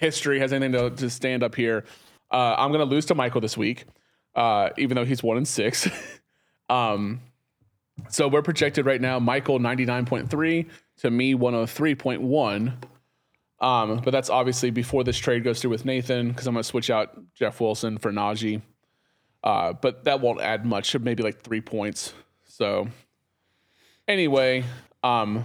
[0.00, 1.84] history has anything to, to stand up here,
[2.30, 3.84] uh, I'm gonna lose to Michael this week,
[4.34, 5.88] uh, even though he's one and six.
[6.68, 7.20] um,
[8.08, 9.18] so we're projected right now.
[9.18, 12.84] Michael 99.3 to me 103.1.
[13.62, 16.88] Um, but that's obviously before this trade goes through with Nathan because I'm gonna switch
[16.88, 18.62] out Jeff Wilson for Najee.
[19.44, 22.14] Uh, but that won't add much, maybe like three points.
[22.44, 22.88] So
[24.08, 24.64] anyway,
[25.02, 25.44] um,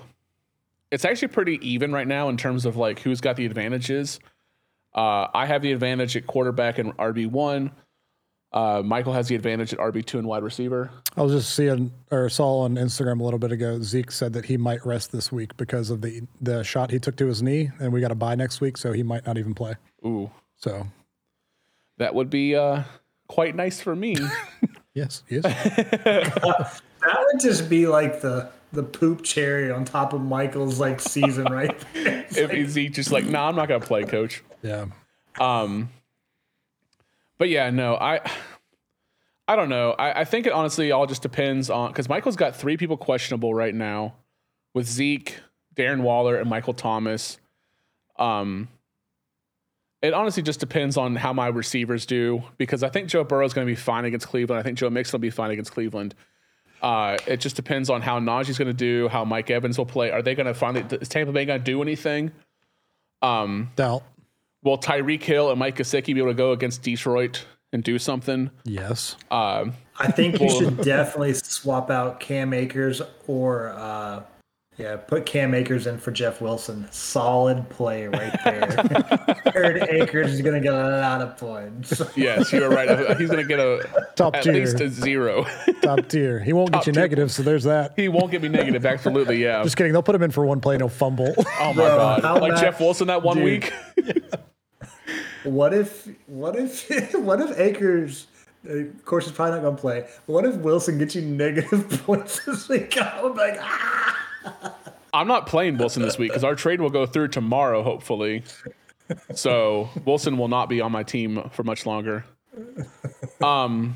[0.91, 4.19] it's actually pretty even right now in terms of like who's got the advantages.
[4.95, 7.71] Uh, I have the advantage at quarterback and RB one.
[8.53, 10.89] Uh, Michael has the advantage at RB two and wide receiver.
[11.17, 13.81] I was just seeing or saw on Instagram a little bit ago.
[13.81, 17.17] Zeke said that he might rest this week because of the the shot he took
[17.17, 19.53] to his knee, and we got to buy next week, so he might not even
[19.53, 19.75] play.
[20.05, 20.87] Ooh, So
[21.97, 22.83] that would be uh,
[23.27, 24.15] quite nice for me.
[24.93, 30.79] yes, yes, That would just be like the the poop cherry on top of Michael's
[30.79, 32.25] like season right there.
[32.29, 34.43] if is he just like, nah, I'm not gonna play, coach.
[34.61, 34.85] yeah.
[35.39, 35.89] Um,
[37.37, 38.21] but yeah, no, I,
[39.47, 39.91] I don't know.
[39.91, 43.53] I, I think it honestly all just depends on because Michael's got three people questionable
[43.53, 44.15] right now,
[44.73, 45.39] with Zeke,
[45.75, 47.37] Darren Waller, and Michael Thomas.
[48.17, 48.69] Um,
[50.01, 53.53] it honestly just depends on how my receivers do because I think Joe Burrow is
[53.53, 54.59] going to be fine against Cleveland.
[54.59, 56.15] I think Joe Mixon will be fine against Cleveland.
[56.85, 60.11] Uh, it just depends on how Najee's going to do, how Mike Evans will play.
[60.11, 60.85] Are they going to finally?
[61.01, 62.31] Is Tampa Bay going to do anything?
[63.23, 64.03] Um, Doubt.
[64.61, 67.43] Will Tyreek Hill and Mike Gesicki be able to go against Detroit
[67.73, 68.51] and do something?
[68.65, 69.15] Yes.
[69.31, 74.21] Um, I think you should definitely swap out Cam Akers or uh,
[74.77, 76.85] Yeah, put Cam Akers in for Jeff Wilson.
[76.91, 78.65] Solid play right there.
[79.53, 82.01] Heard Akers is going to get a lot of points.
[82.17, 82.89] Yes, you're right.
[83.17, 84.51] He's going to get a Top at tier.
[84.53, 85.45] least a zero.
[85.81, 86.41] Top tier.
[86.41, 87.01] He won't get you tier.
[87.03, 87.93] negative, so there's that.
[87.95, 88.85] he won't get me negative.
[88.85, 89.63] Absolutely, yeah.
[89.63, 89.93] Just kidding.
[89.93, 91.33] They'll put him in for one play no fumble.
[91.37, 92.21] Oh my Bro, god!
[92.23, 93.45] how Like bad- Jeff Wilson that one Dude.
[93.45, 93.73] week.
[95.43, 98.25] What if, what if, what if Akers,
[98.67, 100.01] of course, he's probably not going to play.
[100.25, 102.97] But what if Wilson gets you negative points this week?
[102.99, 104.14] I'm like, ah.
[105.13, 108.43] I'm not playing Wilson this week because our trade will go through tomorrow, hopefully.
[109.33, 112.25] So Wilson will not be on my team for much longer.
[113.41, 113.95] Um,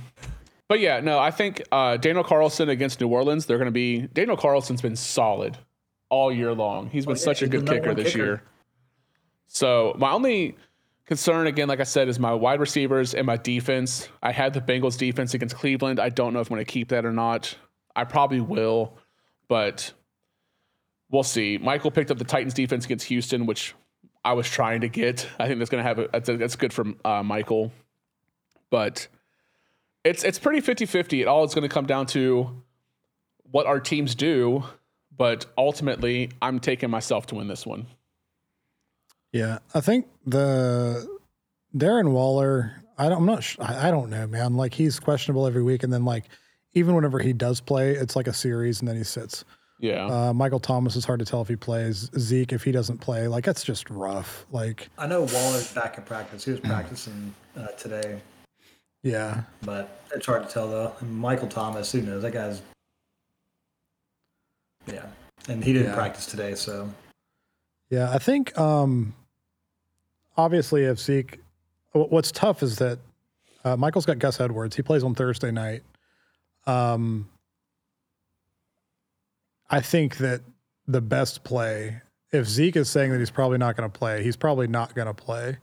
[0.67, 4.01] but yeah, no, I think uh, Daniel Carlson against New Orleans, they're going to be.
[4.01, 5.57] Daniel Carlson's been solid
[6.09, 6.89] all year long.
[6.89, 8.25] He's been yeah, such a good kicker this kicker.
[8.25, 8.43] year.
[9.47, 10.55] So my only
[11.05, 14.07] concern, again, like I said, is my wide receivers and my defense.
[14.21, 15.99] I had the Bengals defense against Cleveland.
[15.99, 17.55] I don't know if I'm going to keep that or not.
[17.95, 18.95] I probably will,
[19.47, 19.91] but
[21.09, 21.57] we'll see.
[21.57, 23.75] Michael picked up the Titans defense against Houston, which
[24.23, 25.27] I was trying to get.
[25.39, 27.71] I think that's going to have a, that's, that's good for uh, Michael,
[28.69, 29.07] but
[30.03, 31.21] it's it's pretty 50-50.
[31.21, 32.63] It all is going to come down to
[33.51, 34.63] what our teams do,
[35.15, 37.87] but ultimately, I'm taking myself to win this one.
[39.31, 41.07] Yeah, I think the
[41.75, 42.75] Darren Waller.
[42.97, 43.43] I don't, I'm not.
[43.43, 44.55] sh- I don't know, man.
[44.55, 46.25] Like he's questionable every week, and then like
[46.73, 49.45] even whenever he does play, it's like a series, and then he sits.
[49.81, 52.09] Yeah, Uh, Michael Thomas is hard to tell if he plays.
[52.17, 54.45] Zeke, if he doesn't play, like that's just rough.
[54.51, 56.43] Like, I know Waller's back in practice.
[56.43, 58.19] He was practicing uh, today,
[59.03, 60.93] yeah, but it's hard to tell though.
[60.99, 62.23] And Michael Thomas, who knows?
[62.23, 62.61] That guy's,
[64.85, 65.05] yeah,
[65.47, 65.95] and he didn't Yeah.
[65.95, 66.89] practice today, so
[67.89, 68.11] yeah.
[68.11, 69.13] I think um,
[70.35, 71.39] obviously if Zeke,
[71.93, 72.99] what's tough is that
[73.63, 74.75] uh, Michael's got Gus Edwards.
[74.75, 75.83] He plays on Thursday night.
[76.67, 77.29] Um,
[79.69, 80.41] I think that
[80.87, 82.01] the best play,
[82.31, 85.07] if Zeke is saying that he's probably not going to play, he's probably not going
[85.07, 85.57] to play.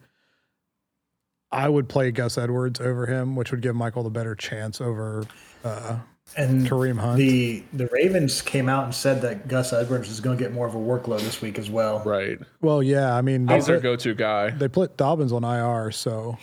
[1.52, 5.24] I would play Gus Edwards over him, which would give Michael the better chance over
[5.64, 5.98] uh,
[6.36, 7.18] and Kareem Hunt.
[7.18, 10.66] the the Ravens came out and said that Gus Edwards is going to get more
[10.66, 12.02] of a workload this week as well.
[12.04, 12.38] right.
[12.60, 14.50] well, yeah, I mean, they He's their put, go-to guy.
[14.50, 16.36] they put Dobbins on IR, so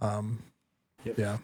[0.00, 0.38] um,
[1.04, 1.18] Yep.
[1.18, 1.38] yeah.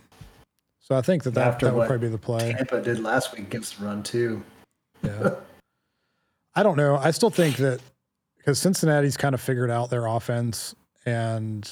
[0.80, 2.52] So I think that that, After that would what probably be the play.
[2.52, 4.42] Tampa did last week against the run too.
[5.20, 5.34] Yeah.
[6.54, 6.96] I don't know.
[6.96, 7.80] I still think that
[8.38, 10.74] because Cincinnati's kind of figured out their offense,
[11.04, 11.68] and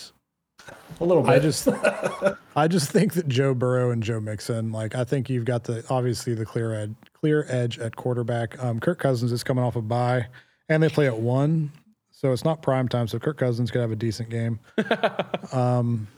[1.01, 1.31] A little bit.
[1.33, 1.69] I just,
[2.57, 5.85] I just think that Joe Burrow and Joe Mixon, like I think you've got the
[5.89, 8.63] obviously the clear edge, clear edge at quarterback.
[8.63, 10.27] Um, Kirk Cousins is coming off a bye,
[10.69, 11.73] and they play at one,
[12.11, 13.09] so it's not prime time.
[13.09, 14.59] So Kirk Cousins could have a decent game.
[15.53, 16.09] um,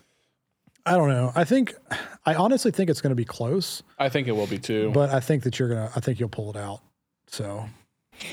[0.85, 1.33] I don't know.
[1.35, 1.75] I think,
[2.25, 4.91] I honestly think it's going to be close, I think it will be too.
[4.93, 6.81] but I think that you're gonna, I think you'll pull it out.
[7.29, 7.69] So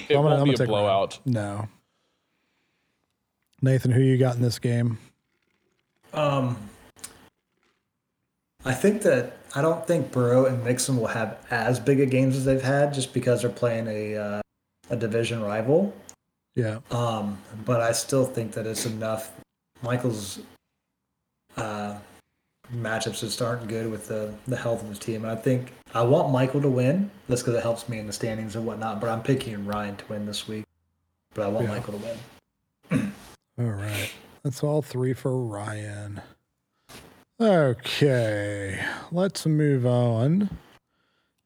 [0.10, 0.67] it I'm gonna- won't I'm be gonna a take Ryan.
[0.84, 1.19] blowout.
[1.25, 1.67] no.
[3.62, 4.97] Nathan, who you got in this game?
[6.13, 6.69] Um,
[8.65, 12.36] I think that I don't think Burrow and Mixon will have as big a games
[12.36, 14.41] as they've had, just because they're playing a uh,
[14.89, 15.93] a division rival.
[16.56, 16.79] Yeah.
[16.91, 19.32] Um, but I still think that it's enough.
[19.82, 20.39] Michael's
[21.58, 21.97] uh,
[22.75, 25.23] matchups just aren't good with the, the health of his team.
[25.23, 28.13] And I think I want Michael to win just because it helps me in the
[28.13, 28.99] standings and whatnot.
[28.99, 30.65] But I'm picking Ryan to win this week.
[31.36, 31.71] But I want Yeah.
[31.71, 32.06] Michael to
[32.89, 33.13] win.
[33.60, 34.12] All right.
[34.43, 36.21] That's all three for Ryan.
[37.39, 38.84] Okay.
[39.12, 40.49] Let's move on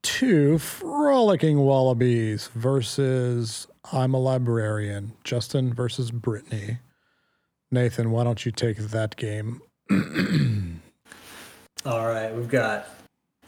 [0.03, 5.13] to Frolicking Wallabies versus I'm a Librarian.
[5.23, 6.79] Justin versus Brittany.
[7.71, 9.61] Nathan, why don't you take that game?
[11.85, 12.87] All right, we've got,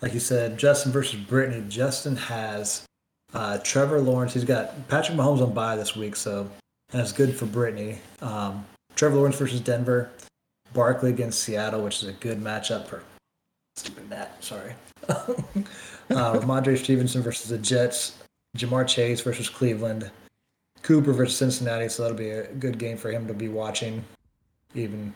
[0.02, 1.64] like you said, Justin versus Brittany.
[1.68, 2.86] Justin has
[3.34, 4.34] uh, Trevor Lawrence.
[4.34, 6.50] He's got Patrick Mahomes on bye this week, so
[6.90, 8.00] that's good for Brittany.
[8.22, 10.10] Um, Trevor Lawrence versus Denver.
[10.74, 13.04] Barkley against Seattle, which is a good matchup for
[13.76, 14.44] stupid Nat.
[14.44, 14.74] Sorry.
[15.10, 15.26] uh,
[16.10, 18.18] Rhamondre Stevenson versus the Jets.
[18.58, 20.10] Ja'Marr Chase versus Cleveland.
[20.82, 24.04] Cooper versus Cincinnati, so that'll be a good game for him to be watching.
[24.76, 25.14] Even,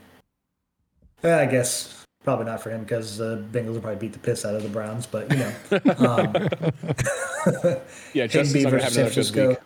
[1.24, 4.46] yeah, I guess probably not for him because the Bengals will probably beat the piss
[4.46, 5.52] out of the Browns, but you know.
[5.98, 6.34] Um,
[8.14, 9.48] Yeah, Justin's Higbee not gonna versus have San another good Francisco.
[9.50, 9.58] week.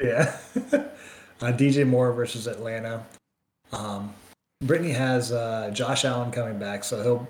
[0.00, 0.36] Yeah.
[1.46, 3.04] uh, DJ Moore versus Atlanta.
[3.72, 4.14] Um,
[4.62, 7.28] Brittany has uh, Josh Allen coming back, so he'll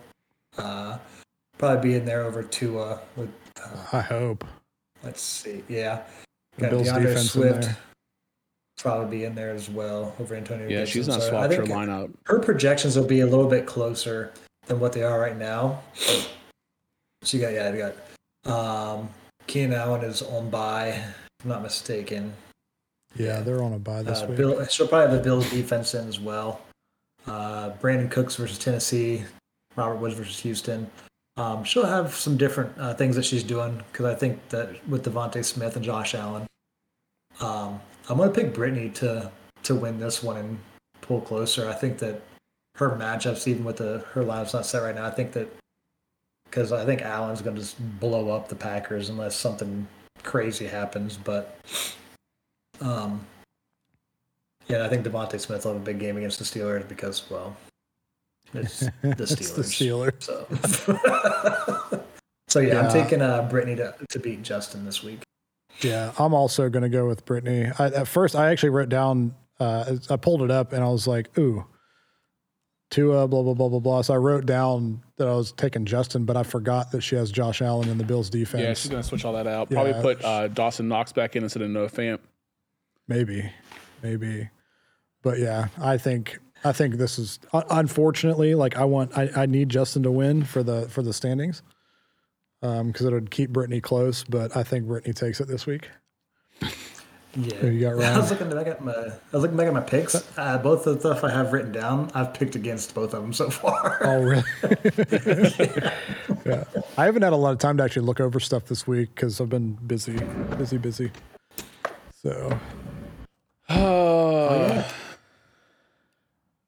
[0.59, 0.99] uh,
[1.59, 3.01] probably be in there over Tua.
[3.17, 3.31] With
[3.65, 4.45] uh, I hope.
[5.03, 6.03] let's see, yeah,
[6.57, 7.77] The got Bills DeAndre defense in there.
[8.83, 10.65] Probably be in there as well over Antonio.
[10.69, 10.87] Yeah, Gibson.
[10.93, 12.13] she's not So I swapped her lineup.
[12.25, 14.33] her projections will be a little bit closer
[14.67, 15.83] than what they are right now.
[17.23, 17.93] So you got yeah, you
[18.45, 18.51] got
[18.99, 19.09] um,
[19.47, 20.89] Keenan Allen is on by
[21.43, 22.33] I'm not mistaken.
[23.17, 24.37] Yeah, they're on a buy this Uh, week.
[24.39, 26.61] Bill, she'll probably have the Bills defense in as well.
[27.27, 29.23] Uh, Brandin Cooks versus Tennessee,
[29.77, 30.91] Robert Woods versus Houston.
[31.37, 35.05] Um, she'll have some different uh, things that she's doing because I think that with
[35.05, 36.47] DeVonta Smith and Josh Allen,
[37.41, 39.31] um, I'm going to pick Brittany to
[39.65, 40.59] to win this one and
[41.01, 41.69] pull closer.
[41.69, 42.21] I think that
[42.77, 45.49] her matchups, even with the her lineup's not set right now, I think that
[46.45, 49.87] because I think Allen's going to just blow up the Packers unless something
[50.23, 51.17] crazy happens.
[51.17, 51.59] But
[52.81, 53.25] um,
[54.69, 57.57] yeah, I think DeVonta Smith will have a big game against the Steelers because, well,
[58.53, 59.31] it's the Steelers.
[59.31, 60.23] It's the Steelers.
[60.23, 62.05] So,
[62.49, 62.81] so yeah, Yeah.
[62.83, 65.23] I'm taking uh, Brittany to, to beat Justin this week.
[65.85, 67.71] Yeah, I'm also going to go with Brittany.
[67.79, 71.07] I, at first, I actually wrote down, uh, I pulled it up and I was
[71.07, 71.65] like, ooh,
[72.91, 74.03] Tua, blah, blah, blah, blah, blah.
[74.03, 77.33] So I wrote down that I was taking Justin, but I forgot that she has
[77.33, 78.63] Josh Allen in the Bills defense.
[78.63, 79.71] Yeah, she's gonna switch all that out.
[79.71, 80.03] Probably Yeah.
[80.03, 82.19] put uh, Dawson Knox back in instead of Noah Fant.
[83.09, 83.51] Maybe,
[84.03, 84.51] maybe,
[85.23, 87.39] but yeah, I think I think this is
[87.71, 91.63] unfortunately like I want I, I need Justin to win for the for the standings,
[92.63, 95.89] um because it would keep Brittany close, but I think Brittany takes it this week.
[97.35, 99.73] Yeah, Who you got, I was looking back at my, I was looking back at
[99.73, 100.15] my picks.
[100.37, 103.33] Uh, both of the stuff I have written down, I've picked against both of them
[103.33, 103.99] so far.
[104.05, 104.43] Oh really?
[106.45, 106.65] yeah,
[106.99, 109.41] I haven't had a lot of time to actually look over stuff this week because
[109.41, 110.19] I've been busy,
[110.59, 111.11] busy, busy.
[112.23, 112.59] So
[113.69, 114.85] Uh,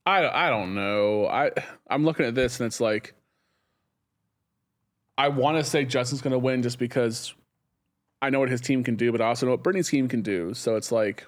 [0.07, 1.27] I I don't know.
[1.27, 1.51] I
[1.91, 3.15] I'm looking at this and it's like
[5.17, 7.35] I want to say Justin's going to win just because
[8.21, 10.23] I know what his team can do, but I also know what Brittany's team can
[10.23, 10.55] do.
[10.55, 11.25] So it's like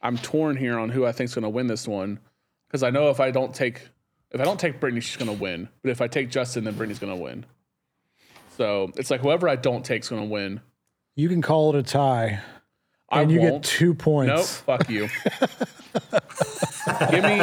[0.00, 2.18] I'm torn here on who I think's going to win this one
[2.68, 3.82] because I know if I don't take
[4.32, 5.68] if I don't take Brittany, she's going to win.
[5.82, 7.46] But if I take Justin, then Brittany's going to win.
[8.56, 10.60] So it's like whoever I don't take's going to win.
[11.14, 12.40] you can call it a tie,
[13.08, 13.62] I and you won't.
[13.62, 14.62] get two points.
[14.66, 15.08] Nope, fuck you.
[17.10, 17.42] give me,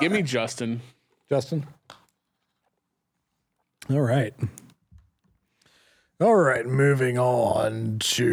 [0.00, 0.80] give me Justin.
[1.28, 1.64] Justin.
[3.90, 4.34] All right.
[6.22, 8.24] All right, moving on to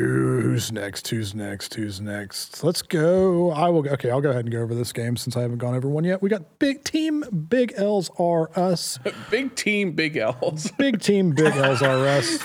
[0.41, 1.07] who's next?
[1.07, 1.73] Who's next?
[1.73, 2.63] Who's next?
[2.63, 3.49] Let's go.
[3.49, 3.89] I will.
[3.89, 6.03] Okay, I'll go ahead and go over this game since I haven't gone over one
[6.03, 6.21] yet.
[6.21, 7.23] We got big team.
[7.49, 8.99] Big L's are us.
[9.31, 10.69] Big team, big L's.
[10.77, 11.31] Big team.
[11.31, 12.37] Big L's are us.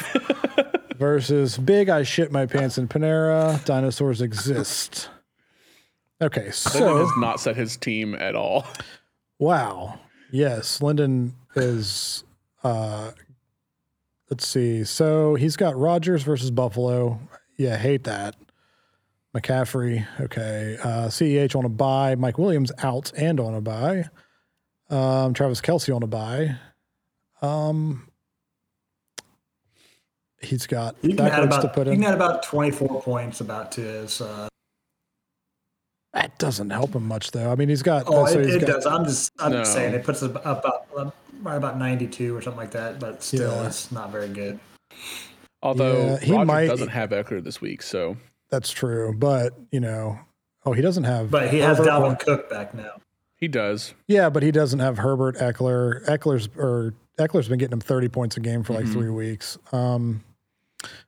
[0.96, 1.90] Versus big.
[1.90, 3.62] I shit my pants in Panera.
[3.66, 5.10] Dinosaurs exist.
[6.22, 8.66] Okay, so Lyndon has not set his team at all.
[9.38, 10.00] Wow.
[10.32, 12.24] Yes, Lyndon is.
[12.62, 13.10] Uh,
[14.30, 14.84] let's see.
[14.84, 17.18] So he's got Rodgers versus Buffalo.
[17.56, 18.36] Yeah, hate that.
[19.34, 20.06] McCaffrey.
[20.20, 20.76] Okay.
[20.82, 22.14] Uh, Ceh on a buy.
[22.14, 24.04] Mike Williams out and on a buy.
[24.90, 26.56] Um, Travis Kelce on a buy.
[27.42, 28.08] Um,
[30.40, 33.72] he's got You can, add about, to put you can add about 24 points about
[33.72, 34.20] to his.
[34.20, 34.48] Uh,
[36.12, 37.50] That doesn't help him much though.
[37.50, 38.04] I mean, he's got.
[38.06, 38.86] oh, so it, he's it got- does.
[38.86, 40.86] I'm just, I'm just saying it puts us about
[41.42, 43.66] right about 92 or something like that, but still, Yeah.
[43.66, 44.58] it's not very good.
[45.62, 48.16] Although Yeah, he Roger might- doesn't have Ekeler this week, so
[48.50, 50.18] That's true, but you know,
[50.64, 51.30] oh, he doesn't have.
[51.30, 53.00] But he has Herbert Dalvin or- Cook back now.
[53.36, 53.94] he does.
[54.06, 56.04] Yeah, but he doesn't have Herbert Ekeler.
[56.06, 59.58] Ekeler's or Ekeler's been getting him thirty points a game for like three weeks.
[59.72, 60.22] Um,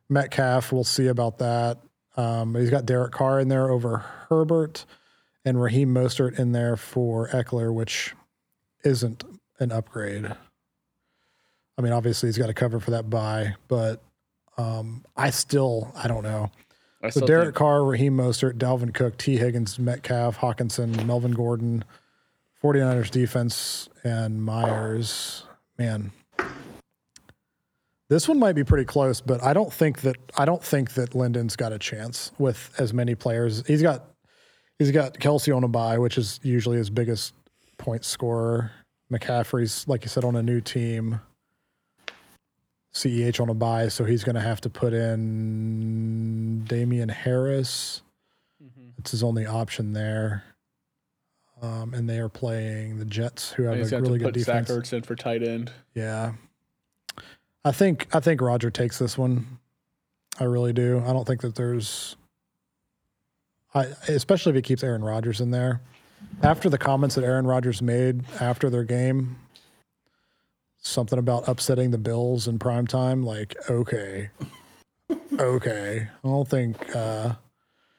[0.08, 1.78] Metcalf, we'll see about that.
[2.16, 4.86] Um, he's got Derek Carr in there over Herbert,
[5.44, 8.14] and Raheem Mostert in there for Ekeler, which
[8.84, 9.22] isn't
[9.58, 10.26] an upgrade.
[11.78, 14.02] I mean, obviously he's got to cover for that buy, but
[14.56, 16.50] um, I still I don't know.
[17.02, 21.84] I So Derek think, Carr, Raheem Mostert, Dalvin Cook, Tee Higgins, Metcalf, Hockenson, Melvin Gordon,
[22.62, 25.44] 49ers defense, and Myers.
[25.78, 26.10] Man.
[28.08, 31.14] This one might be pretty close, but I don't think that I don't think that
[31.14, 33.66] Lyndon's got a chance with as many players.
[33.66, 34.04] He's got
[34.78, 37.34] he's got Kelce on a buy, which is usually his biggest
[37.78, 38.70] point scorer.
[39.10, 41.20] McCaffrey's, like you said, on a new team.
[42.92, 48.02] CEH on a buy, so he's going to have to put in Damien Harris.
[48.98, 50.42] It's his only option there.
[51.60, 54.66] Um, and they are playing the Jets, who have a really to good put Zach
[54.66, 54.88] defense.
[54.88, 55.72] Ertz in for tight end.
[55.94, 56.32] Yeah,
[57.64, 59.58] I think I think Roger takes this one.
[60.38, 61.02] I really do.
[61.06, 62.16] I don't think that there's,
[63.74, 65.80] I especially if he keeps Aaron Rodgers in there.
[66.42, 69.36] After the comments that Aaron Rodgers made after their game,
[70.78, 74.30] something about upsetting the Bills in prime time, like okay,
[75.38, 76.08] okay.
[76.24, 76.94] I don't think.
[76.94, 77.34] uh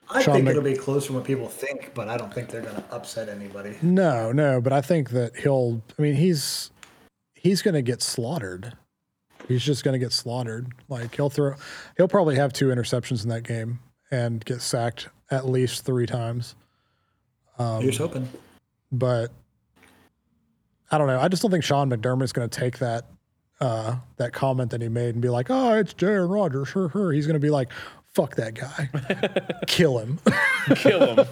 [0.09, 2.49] I Sean think Mc- it'll be closer than what people think, but I don't think
[2.49, 3.75] they're going to upset anybody.
[3.81, 5.81] No, no, but I think that he'll.
[5.99, 6.71] I mean, he's
[7.35, 8.73] he's going to get slaughtered.
[9.47, 10.71] He's just going to get slaughtered.
[10.87, 11.55] Like he'll throw,
[11.97, 13.79] he'll probably have two interceptions in that game,
[14.11, 16.55] and get sacked at least three times.
[17.59, 18.27] Um, Here's hoping.
[18.91, 19.31] but
[20.91, 21.19] I don't know.
[21.19, 23.05] I just don't think Sean McDermott's going to take that
[23.59, 27.11] uh, that comment that he made and be like, "Oh, it's Jaron Rogers." Her, her.
[27.11, 27.71] He's going to be like,
[28.13, 28.89] "Fuck that guy,
[29.67, 30.19] kill him."
[30.75, 31.25] Kill him.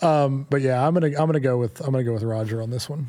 [0.50, 2.88] but yeah, I'm gonna I'm gonna go with I'm gonna go with Roger on this
[2.88, 3.08] one.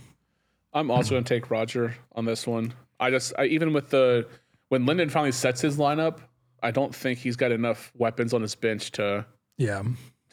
[0.73, 2.73] I'm also going to take Roger on this one.
[2.99, 4.27] I just, I, even with the,
[4.69, 6.19] when Lyndon finally sets his lineup,
[6.61, 9.25] I don't think he's got enough weapons on his bench to
[9.57, 9.83] Yeah,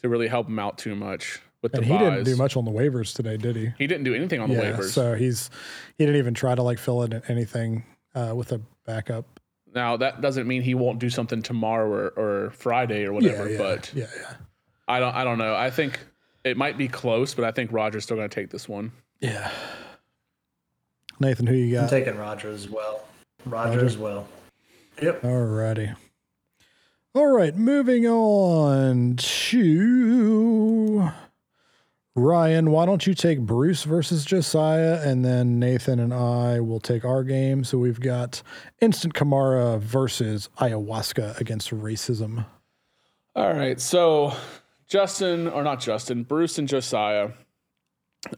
[0.05, 2.63] to really help him out too much with the and he didn't do much on
[2.65, 3.71] the waivers today, did he?
[3.77, 4.91] He didn't do anything on the yeah, waivers.
[4.91, 5.49] so he's
[5.97, 7.83] he didn't even try to like fill in anything
[8.13, 9.25] uh, with a backup.
[9.73, 12.07] now that doesn't mean he won't do something tomorrow or,
[12.45, 13.45] or Friday or whatever.
[13.49, 14.33] yeah, yeah, But yeah, yeah,
[14.87, 15.55] I don't, I don't know.
[15.55, 15.99] I think
[16.43, 18.91] it might be close, but I think Roger's still going to take this one.
[19.19, 19.49] yeah.
[21.19, 21.79] Nathan, who you got?
[21.79, 21.89] I'm got?
[21.91, 23.05] taking Roger as well.
[23.45, 23.85] Roger, Roger?
[23.85, 24.27] as well.
[25.01, 25.21] Yep.
[25.21, 25.95] Alrighty.
[27.15, 31.09] All right, moving on to
[32.13, 32.71] Ryan.
[32.71, 37.23] Why don't you take Bruce versus Josiah, and then Nathan and I will take our
[37.23, 37.63] game.
[37.63, 38.43] So we've got
[38.81, 42.45] Instant Kamara versus Ayahuasca against racism.
[43.33, 43.79] All right.
[43.79, 44.33] So
[44.85, 47.29] Justin, or not Justin, Bruce and Josiah.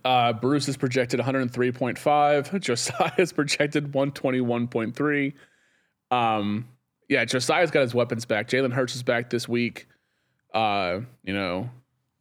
[0.06, 2.60] Uh, Bruce is projected 103.5.
[2.62, 5.34] Josiah is projected 121.3.
[6.12, 6.68] Um,
[7.10, 8.48] yeah, Josiah's got his weapons back.
[8.48, 9.88] Jalen Hurts is back this week.
[10.54, 11.70] Uh, you know,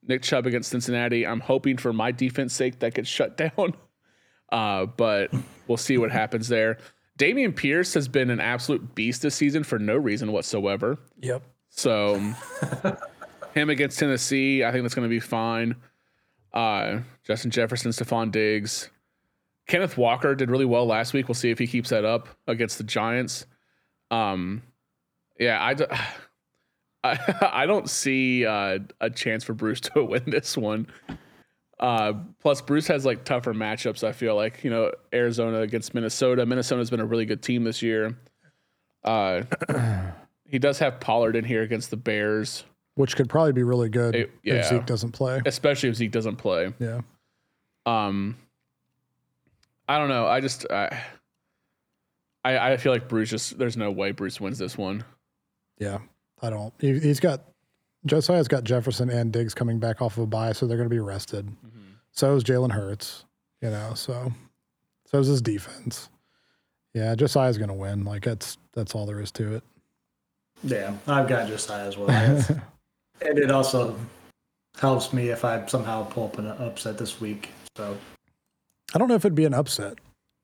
[0.07, 1.27] Nick Chubb against Cincinnati.
[1.27, 3.75] I'm hoping for my defense sake that gets shut down.
[4.51, 5.33] Uh, but
[5.67, 6.79] we'll see what happens there.
[7.19, 10.99] Dameon Pierce has been an absolute beast this season for no reason whatsoever.
[11.21, 11.43] Yep.
[11.71, 12.35] So
[13.55, 15.77] him against Tennessee, I think that's going to be fine.
[16.53, 18.91] Uh, Justin Jefferson, Stefon Diggs,
[19.67, 21.29] Kenneth Walker did really well last week.
[21.29, 23.47] We'll see if he keeps that up against the Giants.
[24.11, 24.63] Um,
[25.39, 25.85] yeah, I, d-
[27.05, 30.87] I, I don't see uh, a chance for Bruce to win this one.
[31.79, 34.03] Uh, plus, Bruce has like tougher matchups.
[34.03, 36.47] I feel like you know Arizona against Minnesota.
[36.47, 38.17] Minnesota's been a really good team this year.
[39.05, 39.43] Uh,
[40.49, 42.65] he does have Pollard in here against the Bears,
[42.95, 44.55] Which could probably be really good It- yeah.
[44.55, 45.41] if Zeke doesn't play.
[45.45, 46.73] especially if Zeke doesn't play.
[46.81, 47.03] Yeah.
[47.85, 48.37] Um,
[49.89, 50.27] I don't know.
[50.27, 50.99] I just I,
[52.45, 55.05] I I feel like Bruce just there's no way Bruce wins this one.
[55.79, 55.99] Yeah.
[56.43, 56.73] I don't.
[56.79, 57.43] He, he's got
[58.05, 60.95] Josiah's got Jefferson and Diggs coming back off of a bye, so they're going to
[60.95, 61.47] be rested.
[61.47, 61.93] Mm-hmm.
[62.13, 63.25] So is Jalen Hurts,
[63.61, 63.95] you know.
[63.95, 64.33] So,
[65.07, 66.09] so is his defense.
[66.95, 68.05] Yeah, Josiah's going to win.
[68.05, 69.65] Like that's that's all there is to it.
[70.63, 72.45] Yeah, I've got Josiah as well.
[73.23, 73.99] And it also
[74.79, 77.49] helps me if I somehow pull up an upset this week.
[77.77, 77.97] So
[78.95, 79.95] I don't know if it'd be an upset.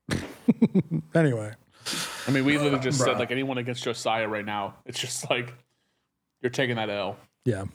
[1.13, 1.53] anyway,
[2.27, 4.75] I mean, we literally just said like anyone against Josiah right now.
[4.85, 5.53] It's just like
[6.41, 7.17] you're taking that L.
[7.45, 7.65] yeah.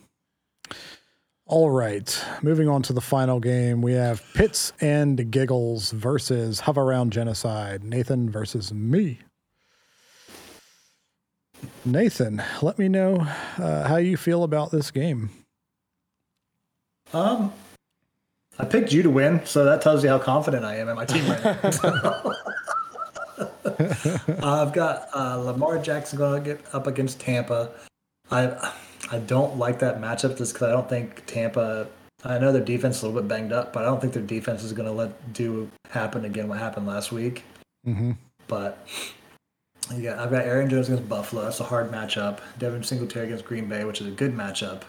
[1.50, 6.82] All right, moving on to the final game, we have Pitts and Giggles versus Hover
[6.82, 7.82] Around Genocide.
[7.82, 9.18] Nathan versus me.
[11.86, 13.26] Nathan, let me know
[13.56, 15.30] uh, how you feel about this game.
[17.14, 17.52] um
[18.60, 21.04] I picked you to win, so that tells you how confident I am in my
[21.04, 22.22] team right now.
[24.42, 27.70] I've got uh, Lamar Jackson going to get up against Tampa.
[28.30, 28.72] I
[29.10, 31.88] I don't like that matchup just because I don't think Tampa.
[32.24, 34.22] I know their defense is a little bit banged up, but I don't think their
[34.22, 37.44] defense is going to let do happen again what happened last week.
[37.86, 38.12] Mm-hmm.
[38.48, 38.86] But
[39.96, 41.44] yeah, I've got Aaron Jones against Buffalo.
[41.44, 42.40] That's a hard matchup.
[42.58, 44.82] Devin Singletary against Green Bay, which is a good matchup.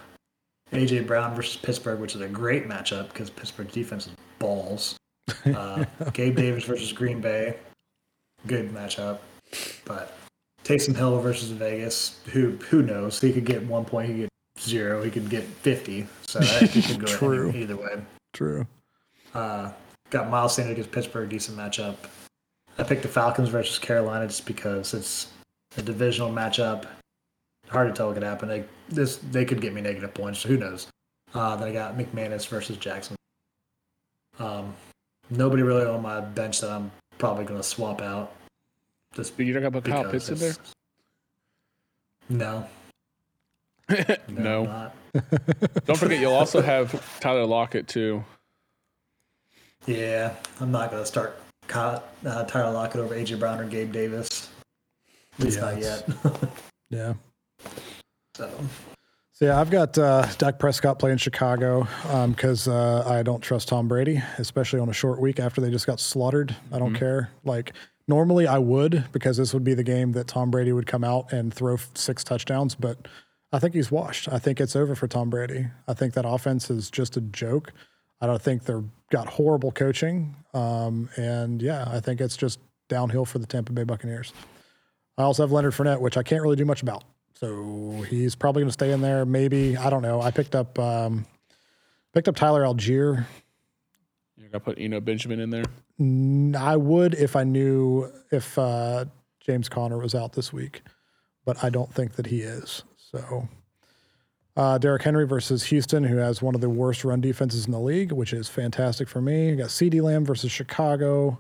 [0.74, 4.96] AJ Brown versus Pittsburgh, which is a great matchup because Pittsburgh defense is balls.
[5.46, 7.56] Uh, Gabe Davis versus Green Bay,
[8.48, 9.20] good matchup.
[9.86, 10.16] But
[10.64, 13.20] Taysom Hill versus Vegas, who who knows?
[13.20, 16.08] He could get one point, he could get zero, he could get fifty.
[16.28, 17.52] So that could go True.
[17.52, 18.02] either way.
[18.34, 18.68] True.
[19.34, 19.72] Uh,
[20.10, 21.96] got Miles Sanders against Pittsburgh, decent matchup.
[22.78, 25.28] I picked the Falcons versus Carolina just because it's
[25.78, 26.86] a divisional matchup.
[27.68, 28.48] Hard to tell what could happen.
[28.48, 30.40] They this they could get me negative points.
[30.40, 30.88] So who knows?
[31.34, 33.16] Uh, then I got McManus versus Jackson.
[34.40, 34.74] Um,
[35.30, 38.34] nobody really on my bench that I'm probably going to swap out.
[39.14, 40.56] Just Dude, you don't gonna put Kyle because Pitts in there?
[42.32, 42.68] No,
[44.28, 44.92] no, no.
[45.86, 48.24] Don't forget, you'll also have Tyler Lockett too.
[49.88, 53.92] Yeah, I'm not going to start Kyle, uh, Tyler Lockett over AJ Brown or Gabe
[53.92, 54.48] Davis.
[55.40, 56.10] At least Yeah, not yet.
[56.92, 57.14] Yeah.
[58.36, 58.52] so
[59.40, 61.88] So yeah, I've got uh, Dak Prescott playing Chicago
[62.28, 65.88] because uh, I don't trust Tom Brady, especially on a short week after they just
[65.88, 66.54] got slaughtered.
[66.74, 67.30] I don't care.
[67.46, 67.72] Like
[68.06, 71.32] normally I would because this would be the game that Tom Brady would come out
[71.32, 73.08] and throw six touchdowns, but
[73.54, 74.28] I think he's washed.
[74.30, 75.68] I think it's over for Tom Brady.
[75.88, 77.72] I think that offense is just a joke.
[78.20, 80.36] I don't think they're got horrible coaching.
[80.54, 82.60] Um, and yeah, I think it's just
[82.90, 84.34] downhill for the Tampa Bay Buccaneers.
[85.18, 87.06] I also have Leonard Fournette, which I can't really do much about.
[87.36, 89.26] So he's probably going to stay in there.
[89.26, 90.22] Maybe I don't know.
[90.22, 91.26] I picked up um,
[92.14, 93.26] picked up Tyler Allgeier.
[94.38, 95.66] You're gonna put Eno Benjamin in there.
[96.60, 99.06] I would if I knew if uh,
[99.40, 100.82] James Conner was out this week,
[101.46, 102.84] but I don't think that he is.
[102.98, 103.48] So
[104.56, 107.80] uh, Derrick Henry versus Houston, who has one of the worst run defenses in the
[107.80, 109.50] league, which is fantastic for me.
[109.50, 111.40] You got CeeDee Lamb versus Chicago.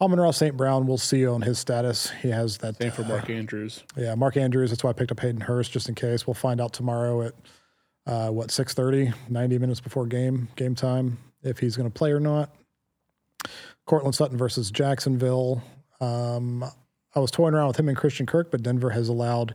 [0.00, 0.56] Amon-Ra St.
[0.56, 2.10] Brown, we'll see on his status.
[2.10, 2.76] He has that.
[2.76, 3.82] Same for Mark Andrews.
[3.96, 4.70] Yeah, Mark Andrews.
[4.70, 6.26] That's why I picked up Hayden Hurst just in case.
[6.26, 7.34] We'll find out tomorrow at
[8.06, 12.20] uh, what 6:30, 90 minutes before game game time if he's going to play or
[12.20, 12.54] not.
[13.86, 15.62] Courtland Sutton versus Jacksonville.
[16.00, 16.64] Um,
[17.14, 19.54] I was toying around with him and Christian Kirk, but Denver has allowed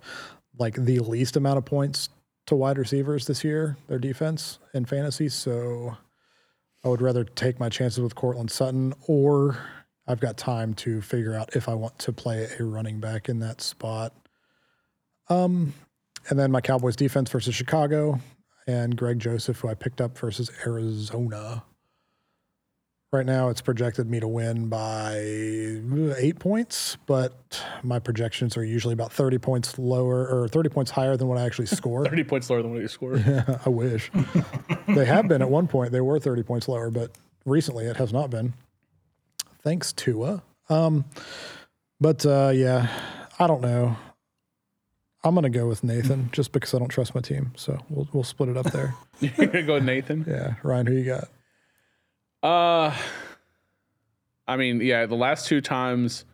[0.57, 2.09] like the least amount of points
[2.47, 3.77] to wide receivers this year.
[3.87, 5.97] Their defense in fantasy, so
[6.83, 9.59] I would rather take my chances with Courtland Sutton or
[10.11, 13.39] I've got time to figure out if I want to play a running back in
[13.39, 14.13] that spot.
[15.29, 15.73] Um,
[16.29, 18.19] and then my Cowboys defense versus Chicago
[18.67, 21.63] and Greg Joseph, who I picked up versus Arizona.
[23.13, 28.93] Right now, it's projected me to win by eight points, but my projections are usually
[28.93, 32.05] about 30 points lower or 30 points higher than what I actually score.
[32.09, 33.23] 30 points lower than what you scored.
[33.65, 34.11] I wish.
[34.89, 35.93] they have been at one point.
[35.93, 37.11] They were 30 points lower, but
[37.45, 38.53] recently it has not been.
[39.63, 40.41] Thanks, Tua.
[40.69, 41.05] Um,
[41.99, 42.87] but uh, yeah,
[43.39, 43.95] I don't know.
[45.23, 47.51] I'm gonna go with Nathan just because I don't trust my team.
[47.55, 48.95] So we'll we'll split it up there.
[49.19, 50.25] You're gonna go with Nathan.
[50.27, 51.27] yeah, Ryan, who you got?
[52.43, 52.95] Uh,
[54.47, 56.25] I mean, yeah, the last two times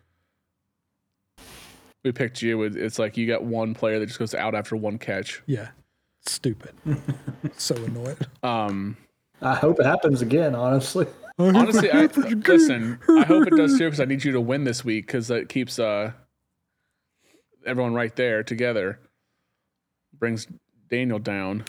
[2.02, 4.96] we picked you, it's like you got one player that just goes out after one
[4.96, 5.42] catch.
[5.44, 5.68] Yeah,
[6.22, 6.74] stupid.
[7.58, 8.26] so annoyed.
[8.42, 8.96] Um,
[9.42, 10.54] I hope it happens again.
[10.54, 11.06] Honestly,
[11.38, 14.84] honestly, I, listen, I hope it does too because I need you to win this
[14.84, 16.12] week because it keeps uh
[17.66, 18.98] everyone right there together.
[20.18, 20.48] Brings
[20.90, 21.64] Daniel down.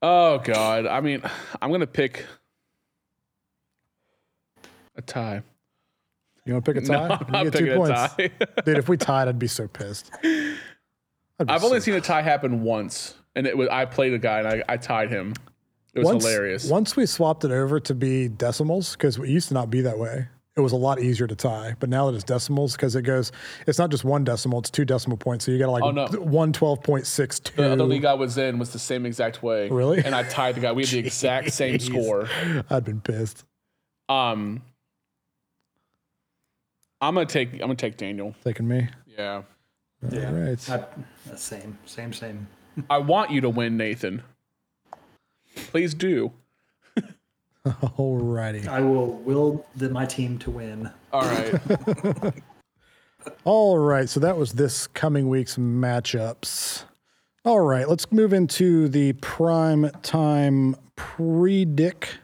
[0.00, 0.86] Oh God!
[0.86, 1.22] I mean,
[1.60, 2.26] I'm gonna pick
[4.96, 5.42] a tie.
[6.44, 7.26] You want to pick a No, tie?
[7.28, 8.30] I'm you get picking two a points, tie.
[8.64, 8.78] dude.
[8.78, 10.10] If we tied, I'd be so pissed.
[10.22, 14.18] Be I've only so seen a tie happen once, and it was I played a
[14.18, 15.34] guy and I, I tied him.
[15.94, 16.70] It was once, hilarious.
[16.70, 19.98] Once we swapped it over to be decimals, because it used to not be that
[19.98, 20.28] way.
[20.56, 23.30] It was a lot easier to tie, but now that it's decimals, because it goes,
[23.68, 25.44] it's not just one decimal; it's two decimal points.
[25.44, 26.06] So you got to like Oh, no.
[26.20, 27.54] one twelve point six two.
[27.62, 29.68] the other league I was in was the same exact way.
[29.68, 30.02] Really?
[30.04, 30.72] And I tied the guy.
[30.72, 32.28] We had the exact same score.
[32.70, 33.44] I'd been pissed.
[34.08, 34.62] Um,
[37.00, 37.52] I'm gonna take.
[37.52, 38.34] I'm gonna take Daniel.
[38.44, 38.88] Taking me.
[39.16, 39.42] Yeah.
[40.10, 40.70] yeah, All right.
[40.70, 40.84] I,
[41.26, 42.48] that's same, same, same.
[42.90, 44.22] I want you to win, Nathan.
[45.70, 46.32] Please do.
[47.66, 48.66] Alrighty.
[48.66, 50.90] I will will the, my team to win.
[51.12, 51.54] All right.
[53.44, 54.08] All right.
[54.08, 56.84] So that was this coming week's matchups.
[57.44, 57.88] All right.
[57.88, 62.18] Let's move into the prime time predictions.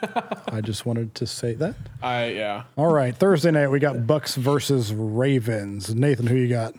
[0.48, 1.74] I just wanted to say that.
[2.02, 2.64] I yeah.
[2.76, 3.14] All right.
[3.14, 5.94] Thursday night, we got Bucks versus Ravens.
[5.94, 6.74] Nathan, who you got?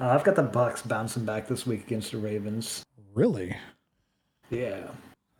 [0.00, 2.84] Uh, I've got the Bucks bouncing back this week against the Ravens.
[3.18, 3.56] Really?
[4.48, 4.92] Yeah,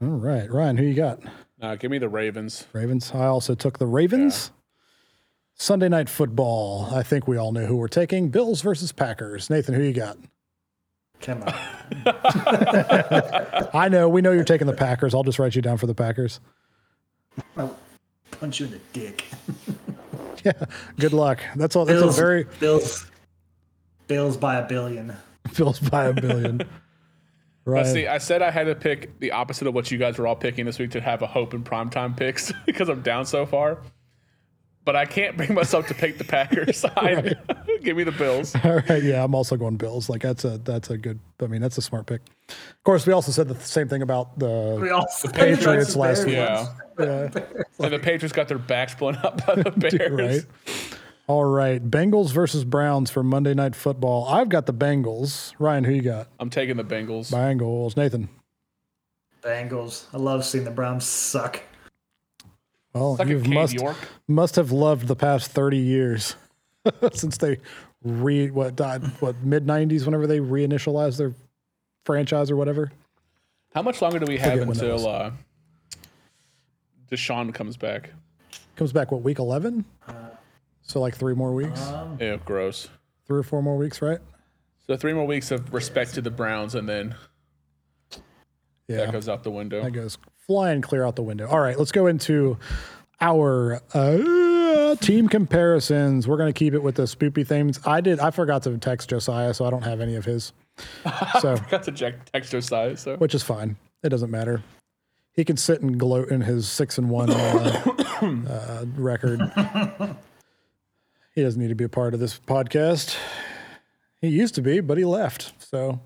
[0.02, 0.50] All right.
[0.50, 1.20] Ryan, who you got?
[1.60, 2.66] Nah, give me the Ravens.
[2.72, 3.12] Ravens.
[3.14, 4.50] I also took the Ravens.
[5.54, 6.88] Sunday night football.
[6.92, 8.30] I think we all know who we're taking.
[8.30, 9.48] Bills versus Packers.
[9.48, 10.18] Nathan, who you got?
[11.20, 11.54] come on.
[13.72, 14.08] I know.
[14.08, 15.14] We know you're taking the Packers.
[15.14, 16.40] I'll just write you down for the Packers.
[17.56, 17.78] I'll
[18.32, 19.24] punch you in the dick.
[20.44, 20.52] Yeah.
[21.00, 21.40] Good luck.
[21.56, 21.84] That's all.
[21.84, 23.06] That's Bills, a very Bills,
[24.06, 25.12] Bills by a billion.
[25.56, 26.62] Bills by a billion.
[27.68, 27.86] But Right.
[27.86, 30.36] see, I said I had to pick the opposite of what you guys were all
[30.36, 33.78] picking this week to have a hope in primetime picks because I'm down so far.
[34.84, 36.82] But I can't bring myself to pick the Packers.
[36.96, 37.34] I,
[37.82, 38.54] give me the Bills.
[38.64, 39.02] All right.
[39.02, 40.08] Yeah, I'm also going Bills.
[40.08, 41.20] Like that's a that's a good.
[41.42, 42.22] I mean, that's a smart pick.
[42.48, 44.78] Of course, we also said the same thing about the.
[44.80, 46.36] We also Patriots last week.
[46.36, 46.68] Yeah.
[46.98, 47.28] Yeah.
[47.80, 50.46] And the Patriots got their backs blown up by the Bears.
[50.46, 50.46] right.
[51.28, 51.82] All right.
[51.90, 54.26] Bengals versus Browns for Monday Night Football.
[54.28, 55.52] I've got the Bengals.
[55.58, 56.28] Ryan, who you got?
[56.40, 57.30] I'm taking the Bengals.
[57.30, 57.96] Bengals.
[57.96, 58.28] Nathan.
[59.42, 60.06] Bengals.
[60.12, 61.60] I love seeing the Browns suck.
[62.94, 63.96] Well, Suck you Cade must York.
[64.26, 66.34] must have loved the past 30 years
[67.12, 67.58] since they
[68.02, 71.34] re what died what mid 90s whenever they reinitialized their
[72.06, 72.90] franchise or whatever.
[73.74, 75.02] How much longer do we have Forget when that was.
[75.04, 75.30] until uh,
[77.12, 78.10] Deshaun comes back?
[78.76, 79.84] Comes back what week 11?
[80.08, 80.12] Uh,
[80.88, 81.80] So like 3 more weeks.
[81.88, 82.88] Um, Ew, gross.
[83.26, 84.18] three or four more weeks, right?
[84.86, 87.14] So three more weeks of respect to the Browns, and then
[88.88, 89.82] Yeah, that goes out the window.
[89.82, 90.16] that goes
[90.46, 91.46] flying clear out the window.
[91.46, 92.56] All right, let's go into
[93.20, 96.26] our uh, team comparisons.
[96.26, 97.78] We're going to keep it with the spoopy themes.
[97.84, 98.18] I did.
[98.18, 100.52] I forgot to text Josiah, so I don't have any of his.
[101.40, 103.00] So, I Got to check texture size.
[103.00, 103.76] So which is fine.
[104.02, 104.62] It doesn't matter.
[105.32, 107.82] He can sit and gloat in his six and one uh,
[108.22, 109.40] uh, record.
[111.38, 113.16] He doesn't need to be a part of this podcast.
[114.20, 115.52] He used to be, but he left.
[115.62, 116.00] So,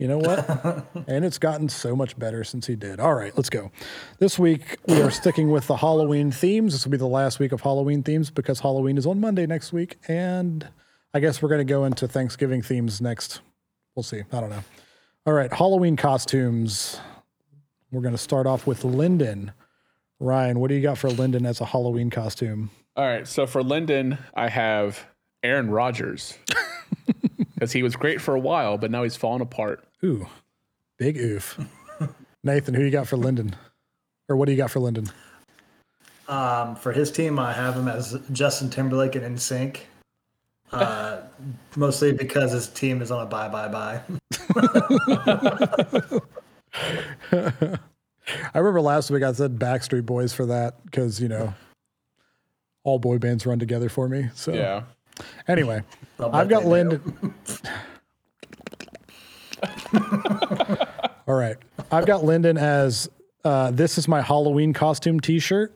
[0.00, 0.84] you know what?
[1.06, 2.98] and it's gotten so much better since he did.
[2.98, 3.70] All right, let's go.
[4.18, 6.72] This week, we are sticking with the Halloween themes.
[6.72, 9.72] This will be the last week of Halloween themes because Halloween is on Monday next
[9.72, 9.96] week.
[10.08, 10.68] And
[11.14, 13.40] I guess we're going to go into Thanksgiving themes next.
[13.94, 14.24] We'll see.
[14.32, 14.64] I don't know.
[15.24, 16.98] All right, Halloween costumes.
[17.92, 19.52] We're going to start off with Lyndon.
[20.18, 22.72] Ryan, what do you got for Lyndon as a Halloween costume?
[22.98, 23.28] All right.
[23.28, 25.06] So for Lyndon, I have
[25.44, 26.36] Aaron Rodgers
[27.54, 29.84] because he was great for a while, but now he's fallen apart.
[30.04, 30.26] Ooh,
[30.98, 31.60] big oof.
[32.42, 33.54] Nathan, who you got for Lyndon,
[34.28, 35.06] Or what do you got for Lyndon?
[36.26, 39.78] Um, for his team, I have him as Justin Timberlake and NSYNC.
[40.72, 41.20] Uh,
[41.76, 44.00] mostly because his team is on a bye bye bye.
[48.52, 51.54] I remember last week I said Backstreet Boys for that because, you know,
[52.84, 54.28] all boy bands run together for me.
[54.34, 54.82] So, Yeah.
[55.46, 55.82] anyway,
[56.18, 56.70] I'll I've got they do.
[56.70, 57.34] Lyndon.
[61.26, 61.56] All right.
[61.90, 63.08] I've got Lyndon as
[63.44, 65.74] uh, this is my Halloween costume t shirt.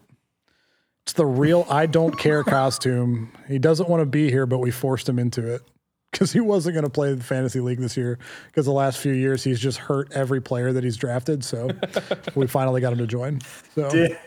[1.05, 3.33] It's the real I don't care costume.
[3.49, 5.63] He doesn't want to be here, but we forced him into it
[6.11, 9.13] because he wasn't going to play the fantasy league this year because the last few
[9.13, 11.43] years he's just hurt every player that he's drafted.
[11.45, 11.71] So
[12.35, 13.41] we finally got him to join.
[13.75, 14.19] So Dude,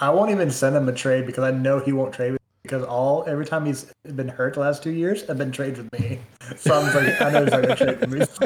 [0.00, 2.46] I won't even send him a trade because I know he won't trade with me
[2.62, 5.92] because all every time he's been hurt the last two years, have been trades with
[5.92, 6.20] me.
[6.58, 8.40] So I'm like, I know he's not gonna trade with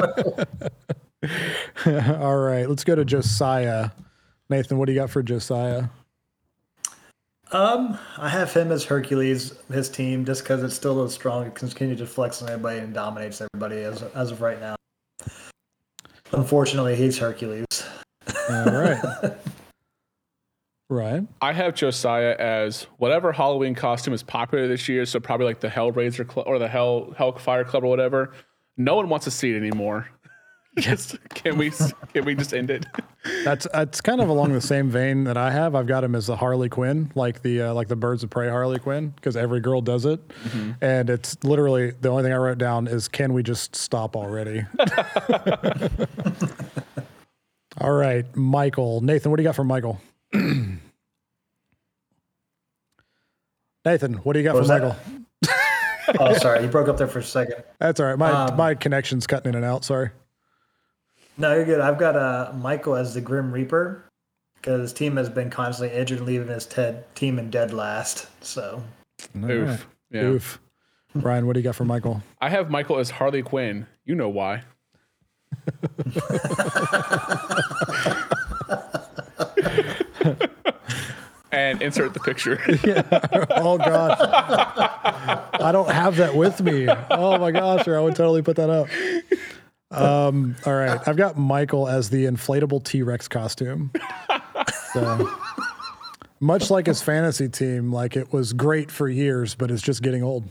[1.85, 2.15] me.
[2.15, 3.91] all right, let's go to Josiah.
[4.49, 5.85] Nathan, what do you got for Josiah?
[7.51, 11.45] Um, I have him as Hercules, his team, just because it's still as strong.
[11.45, 14.75] It continues to flex on everybody and dominates everybody as as of right now.
[16.31, 17.65] Unfortunately, he's Hercules.
[18.49, 19.33] All right.
[20.91, 21.27] Ryan.
[21.41, 25.05] I have Josiah as whatever Halloween costume is popular this year.
[25.05, 28.31] So probably like the Hellraiser Club or the Hell Hellfire Club or whatever.
[28.77, 30.09] No one wants to see it anymore.
[30.79, 31.71] Just can we
[32.13, 32.85] can we just end it?
[33.43, 35.75] That's that's kind of along the same vein that I have.
[35.75, 38.49] I've got him as the Harley Quinn, like the uh, like the Birds of Prey
[38.49, 40.21] Harley Quinn, because every girl does it,
[40.81, 44.65] and it's literally the only thing I wrote down is, "Can we just stop already?"
[47.79, 49.99] All right, Michael, Nathan, what do you got for Michael?
[53.85, 54.69] Nathan, what do you got for was?
[54.69, 54.95] Michael?
[56.19, 57.63] Oh, sorry, you broke up there for a second.
[57.79, 58.17] That's all right.
[58.17, 59.85] My my connection's cutting in and out.
[59.85, 60.09] Sorry.
[61.37, 61.79] No, you're good.
[61.79, 64.03] I've got uh, Michael as the Grim Reaper
[64.55, 68.27] because his team has been constantly injured, leaving his Ted team in dead last.
[68.43, 68.83] So
[69.37, 69.87] Oof.
[70.09, 70.23] Yeah.
[70.23, 70.59] Oof.
[71.13, 72.21] Ryan, what do you got for Michael?
[72.41, 73.87] I have Michael as Harley Quinn.
[74.05, 74.63] You know why.
[81.51, 82.57] and insert the picture.
[83.63, 86.87] Oh gosh, I don't have that with me.
[87.09, 88.87] Oh my gosh, or I would totally put that up.
[89.91, 93.91] Um, all right, I've got Michael as the inflatable T Rex costume.
[94.93, 95.29] So,
[96.39, 100.23] much like his fantasy team, like it was great for years, but it's just getting
[100.23, 100.47] old.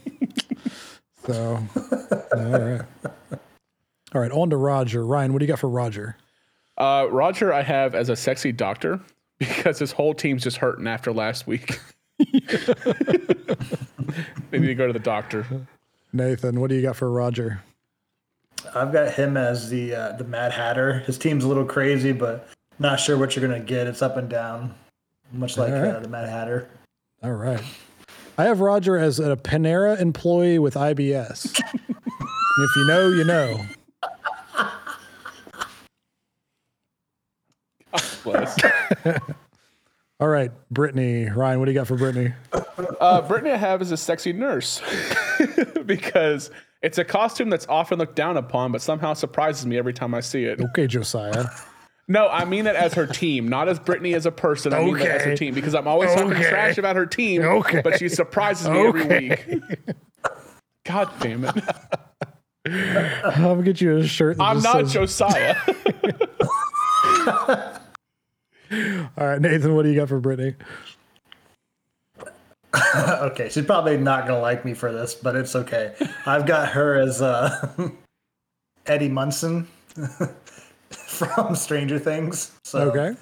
[1.26, 1.62] So,
[2.34, 2.82] all right,
[4.14, 4.32] all right.
[4.32, 5.05] On to Roger.
[5.05, 6.16] Ryan, what do you got for Roger?
[6.78, 9.01] Uh, Roger, I have as a sexy doctor
[9.41, 11.80] because his whole team's just hurting after last week.
[12.18, 12.26] they
[14.59, 15.47] need to go to the doctor.
[16.12, 17.62] Nathan, what do you got for Roger?
[18.74, 21.01] I've got him as the uh, the Mad Hatter.
[21.01, 23.86] His team's a little crazy, but not sure what you're gonna get.
[23.86, 24.74] It's up and down,
[25.32, 25.95] much like All right.
[25.95, 26.68] uh, the Mad Hatter.
[27.22, 27.62] All right.
[28.36, 31.61] I have Roger as a Panera employee with IBS.
[32.62, 33.64] If you know, you know.
[38.23, 38.59] Bless.
[40.21, 41.31] All right, Brittany.
[41.31, 42.35] Ryan, what do you got for Brittany?
[43.01, 44.83] Uh, Brittany, I have is a sexy nurse
[45.87, 46.51] because
[46.83, 50.21] it's a costume that's often looked down upon, but somehow surprises me every time I
[50.21, 50.61] see it.
[50.61, 51.47] Okay, Josiah.
[52.07, 54.75] No, I mean it as her team, not as Brittany as a person.
[54.75, 56.49] I mean that as her team because I'm always talking Okay.
[56.51, 57.81] trash about her team, Okay.
[57.83, 59.61] but she surprises me every week.
[60.85, 61.55] God damn it.
[62.66, 64.37] I'm gonna get you a shirt.
[64.39, 65.57] That I'm not says- Josiah.
[68.73, 69.75] All right, Nathan.
[69.75, 70.55] What do you got for Brittany?
[72.97, 75.93] okay, she's probably not gonna like me for this, but it's okay.
[76.25, 77.68] I've got her as uh,
[78.87, 79.66] Eddie Munson
[80.91, 82.53] from Stranger Things.
[82.64, 83.16] So, Okay.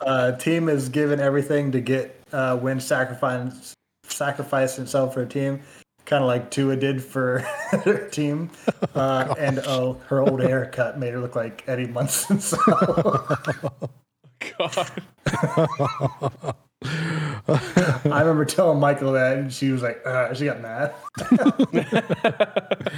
[0.00, 5.60] uh, team is given everything to get uh, win sacrifice sacrifice himself for a team,
[6.04, 7.40] kind of like Tua did for
[7.72, 8.50] her team.
[8.94, 12.38] Uh, and oh, her old haircut made her look like Eddie Munson.
[12.40, 12.56] So
[14.58, 14.90] God.
[16.82, 20.94] I remember telling Michael that, and she was like, uh, she got mad.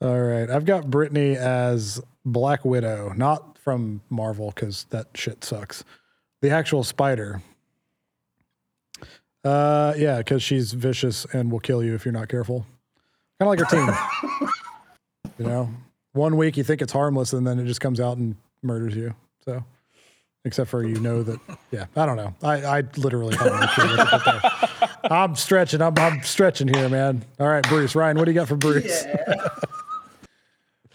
[0.00, 0.48] All right.
[0.48, 5.84] I've got Brittany as Black Widow, not from Marvel because that shit sucks.
[6.40, 7.42] The actual spider.
[9.44, 12.66] Uh, yeah, because she's vicious and will kill you if you're not careful.
[13.40, 14.48] Kind of like her team.
[15.38, 15.70] you know,
[16.12, 19.14] one week you think it's harmless, and then it just comes out and murders you.
[19.44, 19.64] So,
[20.44, 22.34] except for you know that, yeah, I don't know.
[22.42, 25.12] I, I literally have no clue what there.
[25.12, 25.82] I'm stretching.
[25.82, 27.24] I'm, I'm stretching here, man.
[27.38, 27.94] All right, Bruce.
[27.94, 29.04] Ryan, what do you got for Bruce?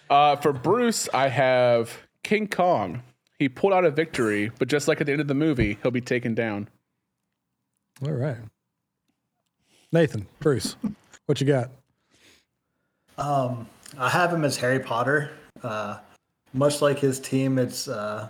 [0.09, 1.91] Uh, for Bruce, I have
[2.23, 3.01] King Kong.
[3.39, 5.89] He pulled out a victory, but just like at the end of the movie, he'll
[5.89, 6.69] be taken down.
[8.05, 8.37] All right.
[9.91, 10.75] Nathan, Bruce,
[11.25, 11.71] what you got?
[13.17, 13.67] Um,
[13.97, 15.31] I have him as Harry Potter.
[15.63, 15.97] Uh,
[16.53, 18.29] much like his team, it's uh,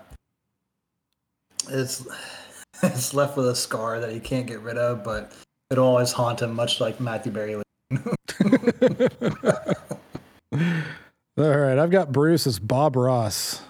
[1.70, 2.08] it's
[2.84, 5.34] it's left with a scar that he can't get rid of, but
[5.70, 7.56] it'll always haunt him, much like Matthew Berry.
[11.36, 13.62] All right, I've got Bruce as Bob Ross.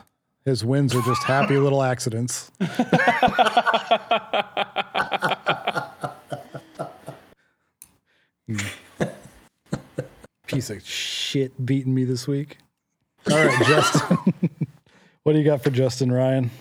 [0.45, 2.51] His wins are just happy little accidents.
[10.47, 12.57] Piece of shit beating me this week.
[13.31, 14.17] All right, Justin.
[15.23, 16.51] what do you got for Justin Ryan?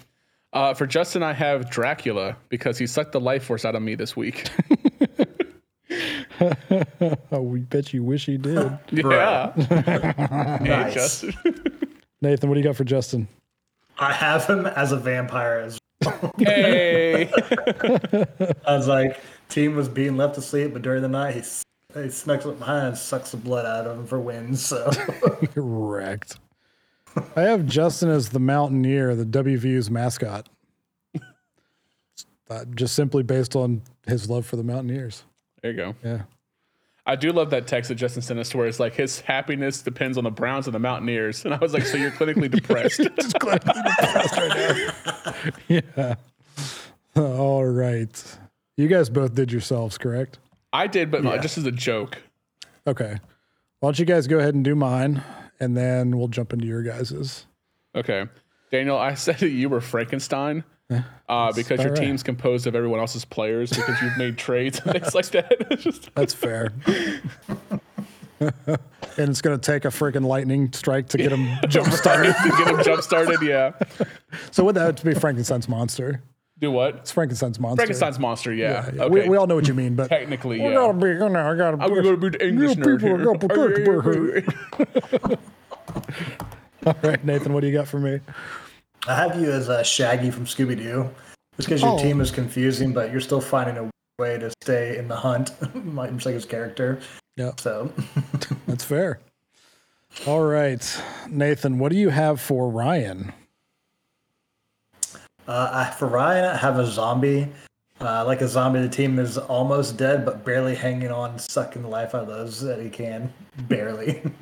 [0.52, 3.94] Uh, for Justin, I have Dracula because he sucked the life force out of me
[3.94, 4.50] this week.
[7.30, 8.78] Oh, we bet you wish he did.
[8.90, 9.52] yeah.
[10.58, 10.94] hey, Nice.
[10.94, 11.34] Justin.
[12.20, 13.28] Nathan, what do you got for Justin?
[13.98, 15.58] I have him as a vampire.
[15.58, 15.78] As
[16.38, 17.30] hey.
[18.66, 21.42] I was like, team was being left asleep, but during the night he,
[22.00, 24.64] he snuck up behind and sucks the blood out of him for wins.
[24.64, 24.90] So
[25.54, 26.38] Correct.
[27.36, 30.48] I have Justin as the Mountaineer, the WVU's mascot.
[32.50, 35.24] Uh, just simply based on his love for the Mountaineers.
[35.62, 35.94] There you go.
[36.04, 36.22] Yeah.
[37.06, 40.18] I do love that text that Justin sent us where it's like his happiness depends
[40.18, 41.44] on the Browns and the Mountaineers.
[41.46, 42.98] And I was like, so you're clinically depressed.
[43.16, 44.36] Just clinically depressed
[45.68, 45.96] right now.
[45.96, 46.14] yeah.
[47.16, 48.38] All right.
[48.76, 50.38] You guys both did yourselves, correct?
[50.72, 52.18] I did, but just as a joke.
[52.86, 53.18] Okay.
[53.80, 55.22] Why don't you guys go ahead and do mine,
[55.62, 57.46] and then we'll jump into your guys's.
[57.94, 58.26] Okay.
[58.72, 60.64] Daniel, I said that you were Frankenstein
[61.28, 62.02] uh, because your right.
[62.02, 65.78] team's composed of everyone else's players because you've made trades and things like that.
[65.80, 66.72] Just, That's fair.
[68.40, 68.50] and
[69.16, 72.34] it's going to take a freaking lightning strike to get him jump started.
[72.42, 73.40] to get him jump started.
[73.40, 73.72] Yeah.
[74.50, 76.22] so would that be Frankenstein's monster?
[76.62, 76.94] Do what?
[76.94, 77.78] It's Frankenstein's monster.
[77.80, 78.54] Frankenstein's monster.
[78.54, 78.88] Yeah.
[78.94, 79.22] Yeah, Okay.
[79.24, 80.74] we, we all know what you mean, but Technically, I yeah.
[80.74, 81.76] gotta be, you know, I gotta.
[81.76, 81.82] be.
[81.82, 83.20] I'm going to be the English You nerd people here.
[83.20, 83.38] are gonna
[84.44, 85.32] protect me.
[86.86, 88.20] All right, Nathan, what do you got for me?
[89.08, 91.10] I have you as uh, Shaggy from Scooby Doo.
[91.56, 91.98] Just because your Oh.
[91.98, 93.90] team is confusing, but you're still finding a
[94.20, 95.50] way to stay in the hunt,
[95.84, 97.00] much like his character.
[97.36, 97.92] Yeah, So
[98.68, 99.18] that's fair.
[100.28, 103.32] All right, Nathan, what do you have for Ryan?
[105.52, 107.46] Uh, for Ryan, I have a zombie.
[108.00, 111.88] Uh, like a zombie, the team is almost dead, but barely hanging on, sucking the
[111.88, 113.30] life out of those that he can.
[113.68, 114.22] Barely.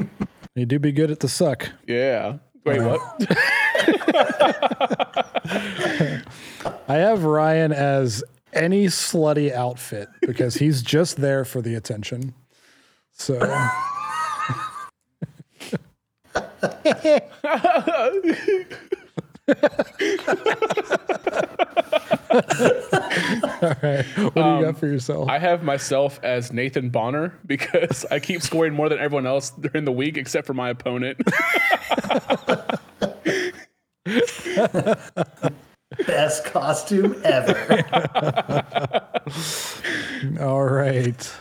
[0.57, 1.69] You do be good at the suck.
[1.87, 2.39] Yeah.
[2.65, 3.01] Wait, what?
[6.89, 12.35] I have Ryan as any slutty outfit because he's just there for the attention.
[13.13, 13.39] So.
[23.63, 24.05] All right.
[24.17, 25.29] What do you got for yourself?
[25.29, 29.85] I have myself as Nathan Bonner because I keep scoring more than everyone else during
[29.85, 31.19] the week except for my opponent.
[36.07, 37.85] Best costume ever.
[40.41, 41.33] All right.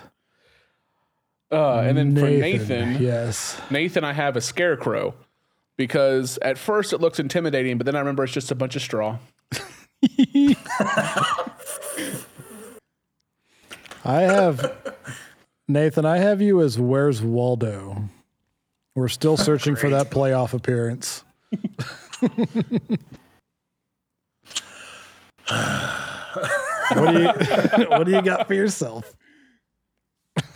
[1.51, 3.59] Uh, and then for Nathan, Yes.
[3.71, 5.15] Nathan, I have a scarecrow
[5.79, 8.81] because at first it looks intimidating, but then I remember it's just a bunch of
[8.81, 9.17] straw.
[14.03, 14.77] I have
[15.69, 18.03] Nathan, I have you as Where's Waldo?
[18.93, 21.23] We're still oh, searching for that playoff appearance.
[21.49, 22.35] what
[27.13, 27.29] do you
[27.89, 29.15] what do you got for yourself?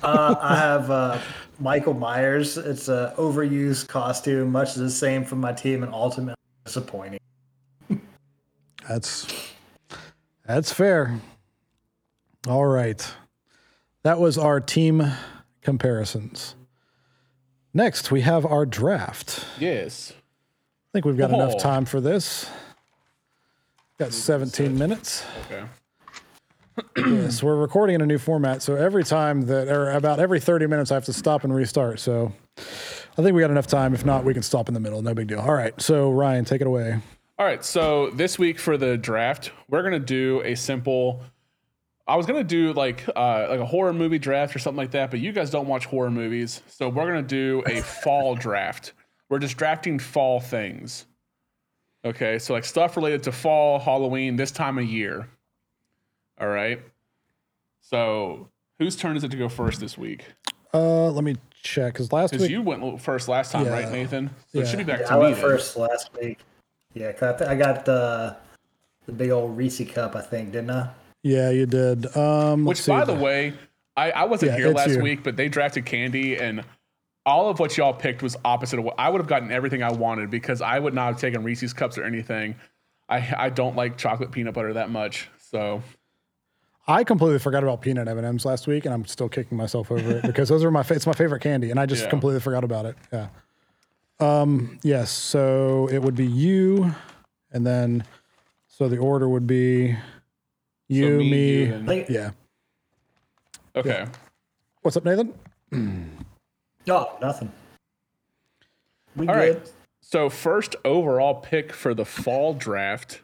[0.04, 1.18] Uh, I have uh,
[1.60, 2.58] Michael Myers.
[2.58, 6.36] It's a overused costume, much the same from my team, and ultimately
[6.66, 7.20] disappointing.
[8.88, 9.28] That's
[10.46, 11.20] that's fair.
[12.48, 13.14] All right.
[14.04, 15.10] That was our team
[15.62, 16.56] comparisons.
[17.74, 19.46] Next, we have our draft.
[19.58, 20.12] Yes.
[20.12, 21.36] I think we've got Oh.
[21.36, 22.50] enough time for this.
[23.98, 25.24] Got 17 minutes.
[25.46, 25.64] Okay.
[26.98, 30.68] Yes, we're recording in a new format, so every time that, or about every 30
[30.68, 32.00] minutes, I have to stop and restart.
[32.00, 33.94] So I think we got enough time.
[33.94, 35.02] If not, we can stop in the middle.
[35.02, 35.40] No big deal.
[35.40, 35.80] All right.
[35.82, 37.00] So, Ryan, take it away.
[37.40, 41.24] All right, so this week for the draft, we're gonna do a simple.
[42.06, 45.10] I was gonna do like uh, like a horror movie draft or something like that,
[45.10, 48.94] but you guys don't watch horror movies, so we're gonna do a fall draft.
[49.30, 51.08] We're just drafting fall things.
[52.06, 55.28] Okay, so like stuff related to fall, Halloween, this time of year.
[56.40, 56.82] All right.
[57.82, 58.48] So
[58.80, 60.26] whose turn is it to go first this week?
[60.74, 63.92] Uh, let me check because last Because week, you went first last time, right, Yeah.
[63.92, 64.30] Nathan?
[64.52, 65.22] So it should be back Yeah, to I me.
[65.24, 65.42] went then.
[65.44, 66.40] first last week.
[66.94, 68.36] Yeah, 'cause I, th- I got the
[69.06, 70.90] the big old Reese cup, I think, didn't I?
[71.24, 72.06] yeah, you did.
[72.18, 72.92] Um, let's Which, see.
[72.92, 73.54] by the way,
[73.98, 75.02] I, I wasn't Yeah, here it's last you.
[75.04, 76.64] week, but they drafted Candy, and
[77.26, 79.92] all of what y'all picked was opposite of what I would have gotten everything I
[79.92, 82.56] wanted because I would not have taken Reese's cups or anything.
[83.10, 85.82] I I don't like chocolate peanut butter that much, so
[86.88, 89.90] I completely forgot about peanut M and M's last week, and I'm still kicking myself
[89.92, 92.10] over it because those are my fa- it's my favorite candy, and I just Yeah.
[92.10, 92.96] completely forgot about it.
[93.12, 93.28] Yeah.
[94.20, 94.80] Um.
[94.84, 95.10] Yes.
[95.10, 96.94] So it would be you,
[97.52, 98.04] and then
[98.68, 100.00] so the order would be so
[100.90, 101.64] you, me.
[101.66, 102.32] you, and- think, yeah.
[103.76, 104.06] okay.
[104.82, 105.34] What's up, Nathan?
[106.90, 107.52] Oh, nothing.
[109.16, 109.56] We All good.
[109.58, 109.72] right.
[110.02, 113.22] So first overall pick for the fall draft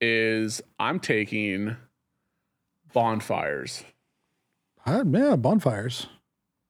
[0.00, 1.76] is I'm taking
[2.92, 3.84] bonfires.
[4.84, 6.06] Uh, yeah, bonfires.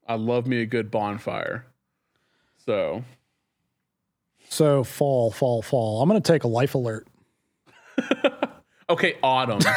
[0.06, 1.66] I love me a good bonfire.
[2.64, 3.04] So
[4.48, 6.02] So fall, fall, fall.
[6.02, 7.06] I'm gonna take a life alert.
[8.88, 9.60] okay, autumn.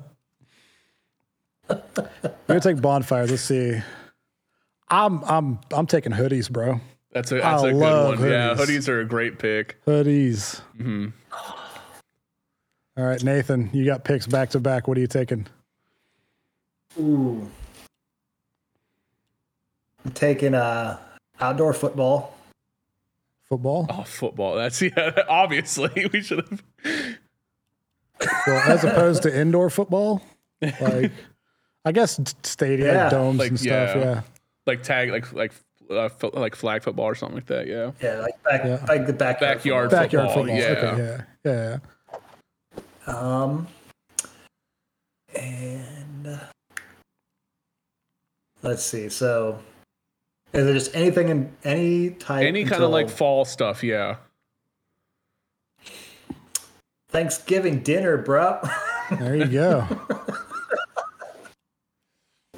[2.48, 3.30] gonna take bonfires.
[3.30, 3.80] Let's see.
[4.90, 6.80] I'm I'm I'm taking hoodies, bro.
[7.12, 8.30] That's a that's I a good love one.
[8.30, 8.58] Yeah, hoodies.
[8.58, 9.84] hoodies are a great pick.
[9.86, 10.60] Hoodies.
[10.78, 11.08] hmm
[12.98, 14.88] All right, Nathan, you got picks back to back.
[14.88, 15.46] What are you taking?
[17.00, 17.48] Ooh.
[20.06, 20.98] I'm taking uh,
[21.40, 22.34] outdoor football.
[23.50, 23.86] Football.
[23.90, 24.56] Oh, football.
[24.56, 25.12] That's yeah.
[25.30, 26.64] Obviously, we should have.
[28.48, 30.22] Well, as opposed to indoor football,
[30.82, 31.12] like
[31.86, 33.10] I guess stadium Yeah.
[33.10, 33.70] domes Like, and stuff.
[33.96, 33.98] yeah.
[33.98, 34.22] Yeah.
[34.68, 35.54] Like tag like like
[35.90, 37.66] uh, fo- like flag football or something like that.
[37.68, 37.92] Yeah.
[38.02, 38.86] Yeah, like back, Yeah.
[38.88, 39.58] like the backyard.
[39.58, 40.04] Backyard football.
[40.04, 40.58] Backyard Football, football.
[40.58, 41.16] yeah.
[41.16, 41.24] Okay.
[41.46, 41.78] Yeah.
[43.08, 43.14] Yeah.
[43.14, 43.68] Um,
[45.36, 46.38] and uh,
[48.62, 49.08] let's see.
[49.08, 49.60] So,
[50.52, 52.46] is it just anything in any type?
[52.46, 53.82] Any kind of like fall stuff.
[53.84, 54.18] Yeah.
[57.10, 58.60] Thanksgiving dinner, bro.
[59.12, 59.88] There you go.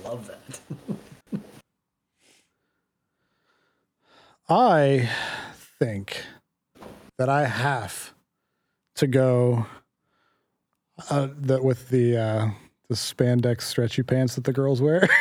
[0.03, 0.59] Love that.
[4.49, 5.09] I
[5.79, 6.23] think
[7.17, 8.13] that I have
[8.95, 9.65] to go
[11.09, 12.49] uh, that with the uh,
[12.89, 15.07] the spandex stretchy pants that the girls wear.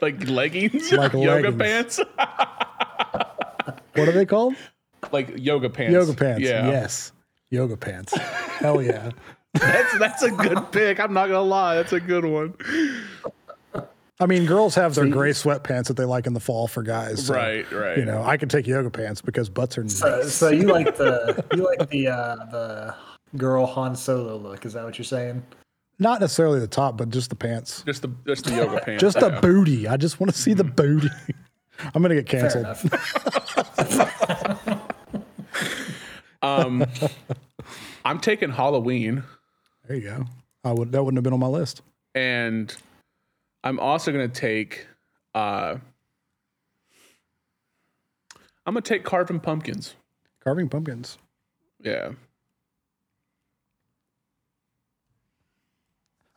[0.00, 1.56] Like leggings, Like yoga leggings.
[1.56, 2.00] pants,
[3.94, 4.54] what are they called?
[5.10, 5.92] like yoga pants.
[5.92, 6.42] Yoga pants.
[6.42, 7.10] Yeah, Yes.
[7.50, 8.16] Yoga pants.
[8.16, 9.10] Hell yeah.
[9.54, 11.00] that's that's a good pick.
[11.00, 12.54] I'm not gonna lie, that's a good one.
[14.20, 17.26] I mean, girls have their gray sweatpants that they like in the fall for guys.
[17.26, 17.96] so, right, right.
[17.98, 19.94] You know, I can take yoga pants because butts are nice.
[19.98, 22.94] So, so you like the you like the uh, the
[23.36, 24.66] girl Han Solo look?
[24.66, 25.42] Is that what you're saying?
[26.00, 27.82] Not necessarily the top, but just the pants.
[27.86, 29.00] just the just the yoga pants.
[29.00, 29.40] Just the yeah.
[29.40, 29.86] booty.
[29.88, 31.08] I just want to see the booty.
[31.94, 32.64] I'm gonna get canceled.
[32.64, 32.84] enough.
[36.40, 36.84] Um,
[38.04, 39.24] I'm taking Halloween,
[39.86, 40.24] There you go.
[40.64, 41.82] I would that wouldn't have been on my list.
[42.14, 42.74] and
[43.64, 44.86] I'm also gonna take.
[45.34, 45.76] Uh,
[48.66, 49.94] I'm gonna take carving pumpkins.
[50.40, 51.18] Carving pumpkins.
[51.80, 52.12] Yeah,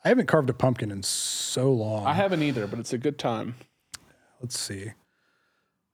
[0.04, 2.08] I haven't carved a pumpkin in so long.
[2.08, 3.56] I haven't either, but it's a good time.
[4.42, 4.94] Let's see.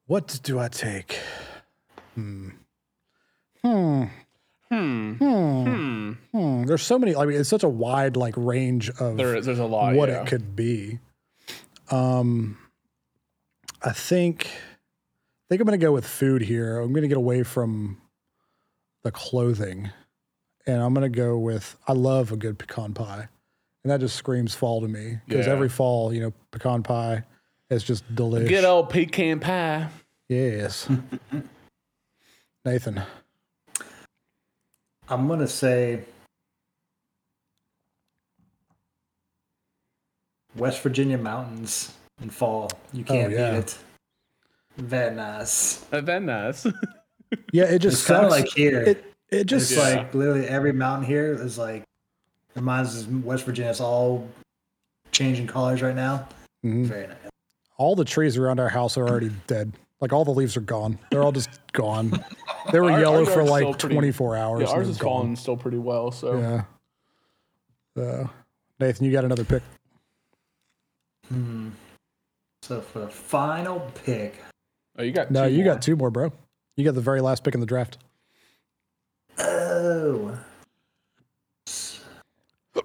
[0.06, 1.20] What do I take?
[2.16, 2.50] Hmm.
[3.62, 4.04] Hmm.
[4.70, 5.14] Hmm.
[5.14, 5.64] Hmm.
[5.66, 6.12] Hmm.
[6.32, 6.64] Hmm.
[6.64, 7.16] There's so many.
[7.16, 9.46] I mean, it's such a wide like range of There is.
[9.46, 9.94] There's a lot.
[9.96, 10.22] what yeah.
[10.22, 11.00] it could be.
[11.92, 12.58] Um,
[13.82, 16.80] I think I think I'm going to go with food here.
[16.80, 17.98] I'm going to get away from
[19.04, 19.90] the clothing,
[20.66, 21.78] and I'm going to go with.
[21.88, 23.28] I love a good pecan pie,
[23.84, 25.54] and that just screams fall to me because Yeah.
[25.54, 27.24] every fall, you know, pecan pie
[27.70, 28.50] is just delicious.
[28.50, 29.88] Good old pecan pie.
[30.28, 30.90] Yes.
[32.66, 33.02] Nathan.
[35.10, 36.02] I'm gonna say
[40.58, 42.70] West Virginia mountains in fall.
[42.94, 43.52] You can't yeah.
[43.52, 43.78] beat it.
[44.78, 45.84] Very nice.
[45.92, 46.74] Uh, That.
[47.52, 48.82] Yeah, it just kind of like here.
[48.82, 49.98] it it just it's Yeah.
[49.98, 51.84] like literally every mountain here is like
[52.56, 53.70] reminds us of West Virginia.
[53.72, 54.28] It's all
[55.12, 56.28] changing colors right now.
[56.66, 56.86] Mhm.
[56.86, 57.18] Very nice.
[57.80, 59.72] all the trees around our house are already dead.
[60.02, 60.98] Like all the leaves are gone.
[61.12, 62.12] They're all just gone.
[62.72, 64.62] They were Our- yellow our for like pretty- 24 hours.
[64.62, 65.10] yeah, ours is gone.
[65.10, 66.12] falling still pretty well.
[66.12, 66.64] So Yeah.
[67.96, 68.30] So,
[68.80, 69.64] Nathan, you got another pick.
[71.30, 71.70] Hmm.
[72.62, 74.36] So for the final pick,
[74.98, 75.74] oh, you got No, you more.
[75.74, 76.32] got two more, bro.
[76.76, 77.98] You got the very last pick in the draft.
[79.40, 80.38] oh,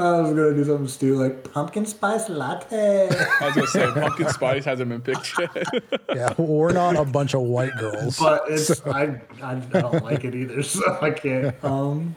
[0.00, 3.08] I was gonna do something stupid like pumpkin spice latte.
[3.10, 6.00] I was gonna say pumpkin spice hasn't been picked yet.
[6.14, 8.16] Yeah, we're not a bunch of white girls.
[8.18, 11.52] but it's I, I don't like it either, so I can't.
[11.64, 12.14] Um,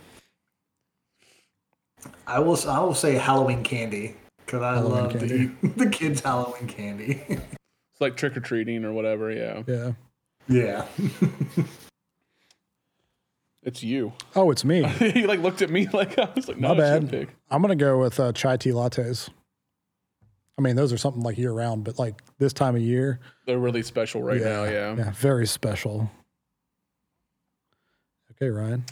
[2.27, 5.51] I will I will say Halloween candy because I Halloween love to candy.
[5.63, 7.23] eat the kids' Halloween candy.
[7.29, 9.31] it's like trick or treating or whatever.
[9.31, 9.91] Yeah, yeah.
[10.47, 10.85] yeah,
[13.63, 14.13] it's you.
[14.35, 14.83] Oh, it's me.
[14.83, 17.09] he like looked at me like I was like, no, My bad.
[17.09, 17.29] pick.
[17.49, 19.29] I'm gonna go with uh, chai tea lattes.
[20.57, 23.57] I mean, those are something like year round, but like this time of year, They're
[23.57, 24.63] really special right now.
[24.65, 24.95] Yeah.
[24.95, 26.11] yeah, very special.
[28.31, 28.83] Okay, Ryan.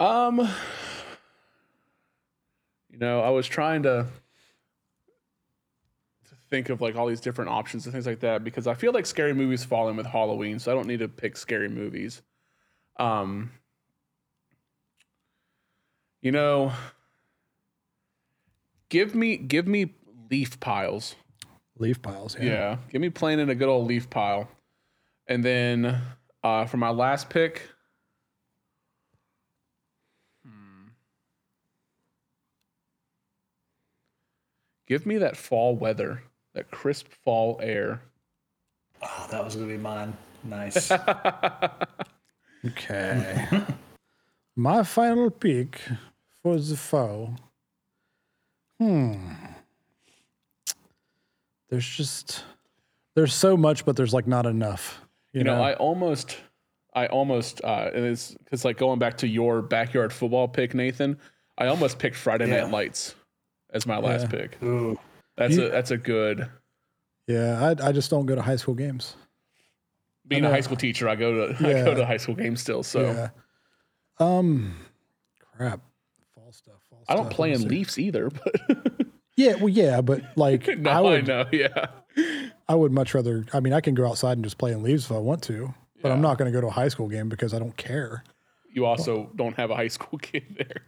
[0.00, 0.48] Um,
[2.98, 4.06] you know, I was trying to
[6.28, 8.92] to think of like all these different options and things like that because I feel
[8.92, 12.22] like scary movies fall in with Halloween, so I don't need to pick scary movies.
[12.98, 13.52] Um,
[16.22, 16.72] you know,
[18.88, 19.94] give me give me
[20.28, 21.14] leaf piles.
[21.78, 22.36] Leaf piles.
[22.36, 22.46] Yeah.
[22.46, 22.76] Yeah.
[22.90, 24.48] Give me playing in a good old leaf pile.
[25.28, 26.02] And then
[26.42, 27.62] uh, for my last pick,
[34.88, 36.22] give me that fall weather,
[36.54, 38.00] that crisp fall air.
[39.02, 40.16] oh, that was gonna be mine.
[40.44, 40.90] Nice.
[42.66, 43.46] Okay.
[44.56, 45.80] My final pick
[46.42, 47.36] for the fall.
[48.80, 49.32] Hmm.
[51.70, 52.44] There's just
[53.14, 55.00] there's so much, but there's like not enough.
[55.32, 56.36] You, You know, know, I almost,
[56.94, 61.18] I almost, uh, and it's because like going back to your backyard football pick, Nathan,
[61.58, 62.62] I almost picked Friday Yeah.
[62.62, 63.14] Night Lights
[63.72, 64.28] as my last Yeah.
[64.40, 64.62] pick.
[64.62, 64.98] Ooh,
[65.36, 66.48] That's You- a that's a good.
[67.26, 69.16] yeah, I, I just don't go to high school games.
[70.26, 72.82] Being a high school teacher, I go to I go to high school games still.
[72.82, 73.28] So Yeah.
[74.18, 74.74] Um,
[75.56, 75.80] crap.
[76.34, 76.74] Fall stuff.
[76.90, 77.36] Fall I don't stuff.
[77.36, 77.68] play in see.
[77.68, 78.30] Leafs either.
[78.44, 79.06] But
[79.36, 81.46] Yeah, well, yeah, but like no, I I, would, know.
[81.52, 81.86] Yeah,
[82.68, 83.44] I would much rather.
[83.52, 85.72] I mean, I can go outside and just play in leaves if I want to,
[86.02, 88.24] but I'm not going to go to a high school game because I don't care.
[88.74, 90.82] you also don't have a high school kid there.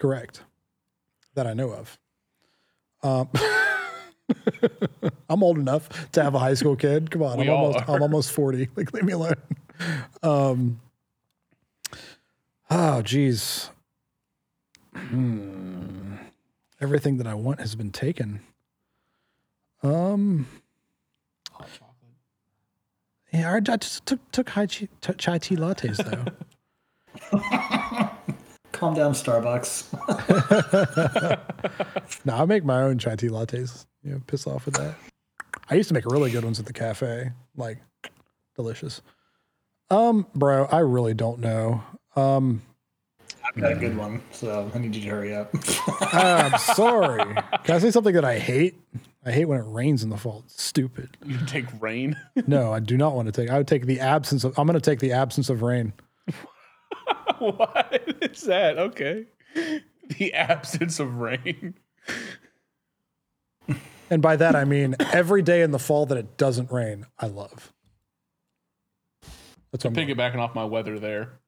[0.00, 0.42] Correct.
[1.34, 1.98] That I know of.
[3.02, 3.28] Um,
[5.28, 7.10] I'm old enough to have a high school kid.
[7.10, 7.94] Come on, We I'm almost are.
[7.96, 8.68] I'm almost 40.
[8.76, 9.34] Like leave me alone.
[10.22, 10.80] Um
[12.68, 13.70] Oh geez.
[14.94, 16.14] Hmm.
[16.80, 18.40] Everything that I want has been taken.
[19.82, 20.46] Um
[21.52, 22.14] hot chocolate.
[23.32, 26.24] yeah, I, I just took took high chi, t- chai tea lattes though.
[28.80, 29.84] calm down, Starbucks.
[32.24, 33.86] No, I make my own chai tea lattes.
[34.02, 34.94] You know, piss off with that.
[35.70, 37.30] I used to make really good ones at the cafe.
[37.56, 37.78] Like
[38.56, 39.00] delicious.
[39.90, 41.82] Um, bro, I really don't know.
[42.16, 42.62] Um,
[43.44, 45.50] I've got a good one, so I need you to hurry up.
[46.12, 47.34] I'm sorry.
[47.64, 48.74] Can I say something that I hate?
[49.24, 50.42] I hate when it rains in the fall.
[50.46, 51.16] It's stupid.
[51.24, 52.16] You take rain.
[52.46, 53.50] No, I do not want to take.
[53.50, 54.58] I would take the absence of.
[54.58, 55.92] I'm going to take the absence of rain.
[57.56, 58.78] what is that?
[58.78, 59.26] Okay,
[60.18, 61.74] the absence of rain.
[64.10, 67.26] And by that I mean every day in the fall that it doesn't rain, I
[67.26, 67.72] love.
[69.72, 71.40] That's I'm Piggybacking off my weather there.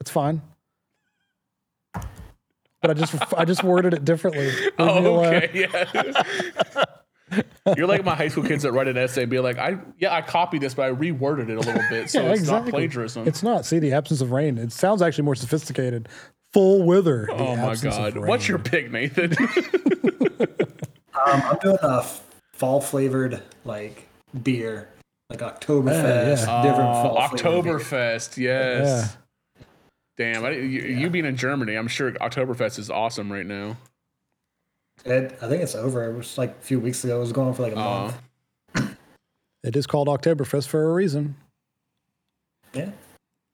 [0.00, 0.42] That's fine.
[1.92, 4.46] But I just I just worded it differently.
[4.46, 6.84] Leave Oh, okay, yeah.
[7.76, 10.14] You're like my high school kids that write an essay and be like, I yeah,
[10.14, 12.70] I copied this, but I reworded it a little bit, so Yeah, it's exactly.
[12.72, 13.26] not plagiarism.
[13.28, 13.64] It's not.
[13.66, 14.58] See the absence of rain.
[14.58, 16.08] It sounds actually more sophisticated.
[16.52, 17.26] Full wither.
[17.26, 18.64] the oh my god, what's your rain.
[18.64, 19.34] pick, Nathan?
[21.24, 22.22] Um, I'm doing a f-
[22.52, 24.08] fall flavored like
[24.42, 24.88] beer,
[25.30, 26.62] like Oktoberfest, yeah.
[26.62, 27.64] different Uh, fall flavored.
[27.80, 29.16] Oktoberfest, yes.
[30.16, 33.76] Damn, I, you, you being in Germany, I'm sure Oktoberfest is awesome right now.
[35.04, 36.08] It, I think it's over.
[36.10, 37.16] It was like a few weeks ago.
[37.16, 38.12] It was going on for like a Uh,
[38.74, 38.96] month.
[39.64, 41.36] It is called Oktoberfest for a reason,
[42.74, 42.90] Yeah.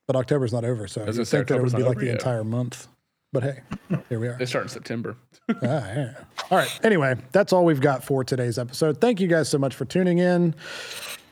[0.07, 2.07] but October's not over, so was you gonna think that it would be like the
[2.07, 2.14] yet.
[2.14, 2.88] entire month.
[3.30, 3.61] But hey,
[4.09, 4.38] here we are.
[4.38, 5.16] they start in September.
[5.51, 6.14] Ah, yeah.
[6.51, 6.80] All right.
[6.82, 9.01] Anyway, that's all we've got for today's episode.
[9.03, 10.55] Thank you guys so much for tuning in.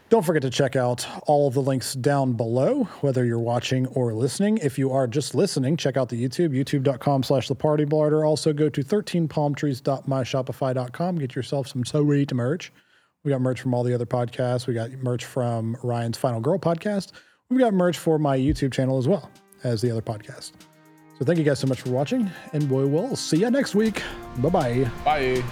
[0.09, 4.15] Don't forget to check out all of the links down below, whether you're watching or
[4.15, 4.59] listening.
[4.59, 8.25] If you are just listening, check out the YouTube, youtube.com slash the party blarder.
[8.25, 11.19] Also go to 13palmtrees.myshopify.com.
[11.19, 12.73] Get yourself some sweet merch.
[13.25, 14.69] We got merch from all the other podcasts.
[14.69, 17.11] We got merch from Ryan's Final Girl podcast.
[17.51, 19.29] We've got merch for my YouTube channel as well
[19.65, 20.53] as the other podcast.
[21.19, 24.03] So thank you guys so much for watching, and we will see you next week.
[24.39, 24.89] Bye bye.
[25.05, 25.43] Bye.